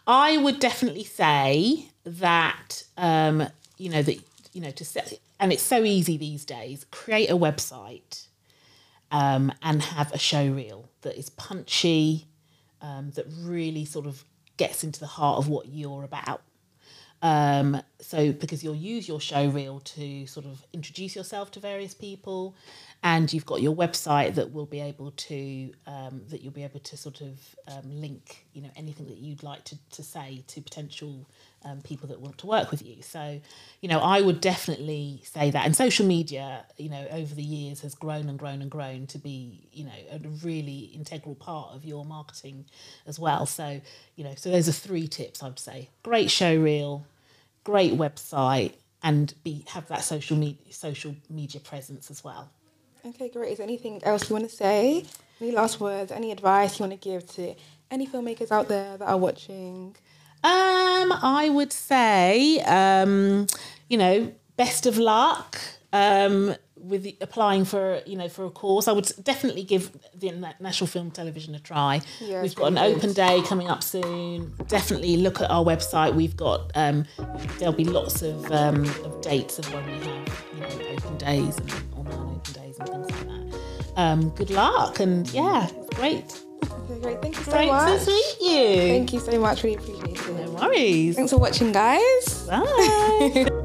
I 0.07 0.37
would 0.37 0.59
definitely 0.59 1.03
say 1.03 1.89
that 2.05 2.83
um, 2.97 3.47
you 3.77 3.89
know 3.89 4.01
that 4.01 4.19
you 4.53 4.61
know 4.61 4.71
to 4.71 4.85
set, 4.85 5.13
and 5.39 5.51
it's 5.51 5.61
so 5.63 5.83
easy 5.83 6.17
these 6.17 6.45
days. 6.45 6.85
Create 6.91 7.29
a 7.29 7.37
website 7.37 8.27
um, 9.11 9.51
and 9.61 9.81
have 9.81 10.11
a 10.11 10.17
show 10.17 10.47
reel 10.47 10.89
that 11.01 11.17
is 11.17 11.29
punchy, 11.29 12.27
um, 12.81 13.11
that 13.11 13.25
really 13.41 13.85
sort 13.85 14.05
of 14.05 14.23
gets 14.57 14.83
into 14.83 14.99
the 14.99 15.07
heart 15.07 15.37
of 15.37 15.47
what 15.47 15.67
you're 15.67 16.03
about. 16.03 16.41
Um, 17.21 17.81
so 17.99 18.31
because 18.31 18.63
you'll 18.63 18.75
use 18.75 19.07
your 19.07 19.19
show 19.19 19.47
reel 19.47 19.81
to 19.81 20.25
sort 20.25 20.45
of 20.45 20.65
introduce 20.71 21.15
yourself 21.15 21.51
to 21.51 21.59
various 21.59 21.93
people, 21.93 22.55
and 23.03 23.31
you've 23.31 23.45
got 23.45 23.61
your 23.61 23.75
website 23.75 24.35
that 24.35 24.53
will 24.53 24.65
be 24.65 24.79
able 24.79 25.11
to 25.11 25.71
um, 25.85 26.21
that 26.29 26.41
you'll 26.41 26.53
be 26.53 26.63
able 26.63 26.79
to 26.79 26.97
sort 26.97 27.21
of 27.21 27.39
um, 27.67 27.83
link, 28.01 28.45
you 28.53 28.61
know, 28.61 28.71
anything 28.75 29.07
that 29.07 29.17
you'd 29.17 29.43
like 29.43 29.63
to, 29.65 29.77
to 29.91 30.03
say 30.03 30.43
to 30.47 30.61
potential 30.61 31.27
um, 31.63 31.81
people 31.81 32.07
that 32.09 32.19
want 32.19 32.37
to 32.39 32.47
work 32.47 32.71
with 32.71 32.85
you. 32.85 33.01
So, 33.01 33.41
you 33.81 33.89
know, 33.89 33.99
I 33.99 34.21
would 34.21 34.41
definitely 34.41 35.21
say 35.25 35.51
that. 35.51 35.65
And 35.65 35.75
social 35.75 36.05
media, 36.05 36.65
you 36.77 36.89
know, 36.89 37.05
over 37.11 37.33
the 37.35 37.43
years 37.43 37.81
has 37.81 37.95
grown 37.95 38.29
and 38.29 38.39
grown 38.39 38.61
and 38.61 38.71
grown 38.71 39.07
to 39.07 39.17
be, 39.17 39.67
you 39.71 39.85
know, 39.85 39.91
a 40.11 40.19
really 40.43 40.91
integral 40.93 41.35
part 41.35 41.75
of 41.75 41.85
your 41.85 42.05
marketing 42.05 42.65
as 43.05 43.19
well. 43.19 43.45
So, 43.45 43.81
you 44.15 44.23
know, 44.23 44.33
so 44.35 44.51
those 44.51 44.69
are 44.69 44.73
three 44.73 45.07
tips 45.07 45.43
I 45.43 45.47
would 45.47 45.59
say. 45.59 45.89
Great 46.03 46.31
show 46.31 46.55
reel, 46.55 47.05
great 47.63 47.93
website, 47.93 48.73
and 49.03 49.33
be 49.43 49.65
have 49.69 49.87
that 49.87 50.03
social 50.03 50.37
media 50.37 50.73
social 50.73 51.15
media 51.29 51.61
presence 51.61 52.09
as 52.11 52.23
well. 52.23 52.49
Okay, 53.05 53.29
great. 53.29 53.53
Is 53.53 53.57
there 53.59 53.67
anything 53.67 54.03
else 54.03 54.29
you 54.29 54.35
want 54.35 54.49
to 54.49 54.55
say? 54.55 55.05
Any 55.39 55.51
last 55.51 55.79
words? 55.79 56.11
Any 56.11 56.31
advice 56.31 56.79
you 56.79 56.85
want 56.85 57.01
to 57.01 57.09
give 57.09 57.25
to 57.35 57.55
any 57.89 58.05
filmmakers 58.05 58.51
out 58.51 58.67
there 58.67 58.97
that 58.97 59.07
are 59.07 59.17
watching? 59.17 59.95
Um, 60.43 61.11
I 61.11 61.49
would 61.51 61.73
say, 61.73 62.59
um, 62.61 63.47
you 63.89 63.97
know, 63.97 64.33
best 64.55 64.85
of 64.85 64.97
luck 64.97 65.57
um, 65.91 66.55
with 66.75 67.03
the, 67.03 67.17
applying 67.19 67.65
for, 67.65 68.01
you 68.05 68.15
know, 68.15 68.29
for 68.29 68.45
a 68.45 68.49
course. 68.49 68.87
I 68.87 68.93
would 68.93 69.11
definitely 69.21 69.63
give 69.63 69.91
the 70.15 70.31
National 70.59 70.87
Film 70.87 71.11
Television 71.11 71.55
a 71.55 71.59
try. 71.59 72.01
Yeah, 72.21 72.41
We've 72.41 72.55
got 72.55 72.67
an 72.67 72.75
really 72.75 72.95
open 72.95 73.13
day 73.13 73.41
coming 73.45 73.69
up 73.69 73.83
soon. 73.83 74.53
Definitely 74.67 75.17
look 75.17 75.41
at 75.41 75.49
our 75.51 75.63
website. 75.63 76.13
We've 76.15 76.37
got 76.37 76.71
um, 76.75 77.05
there'll 77.57 77.73
be 77.73 77.85
lots 77.85 78.21
of, 78.21 78.49
um, 78.51 78.83
of 79.03 79.21
dates 79.21 79.59
of 79.59 79.73
when 79.73 79.85
we 79.85 80.05
have, 80.07 80.45
you 80.53 80.59
know, 80.61 80.87
open 80.91 81.17
days 81.17 81.57
and 81.57 81.73
online 81.95 82.35
open 82.35 82.53
days 82.53 82.77
and 82.79 82.89
things 82.89 83.11
like 83.11 83.27
that. 83.27 83.59
Um, 83.97 84.29
good 84.29 84.49
luck 84.49 84.99
and 85.01 85.29
yeah, 85.33 85.69
great. 85.95 86.39
Okay, 86.63 86.99
great. 87.01 87.21
Thank 87.21 87.37
you 87.37 87.43
so 87.43 87.51
Great 87.51 87.67
much. 87.67 88.05
to 88.05 88.11
meet 88.11 88.35
you. 88.41 88.77
Thank 88.77 89.13
you 89.13 89.19
so 89.19 89.39
much. 89.39 89.63
Really 89.63 89.75
appreciate 89.75 90.19
it. 90.19 90.33
No 90.35 90.51
worries. 90.51 91.15
Thanks 91.15 91.31
for 91.31 91.37
watching, 91.39 91.71
guys. 91.71 92.47
Bye. 92.47 93.49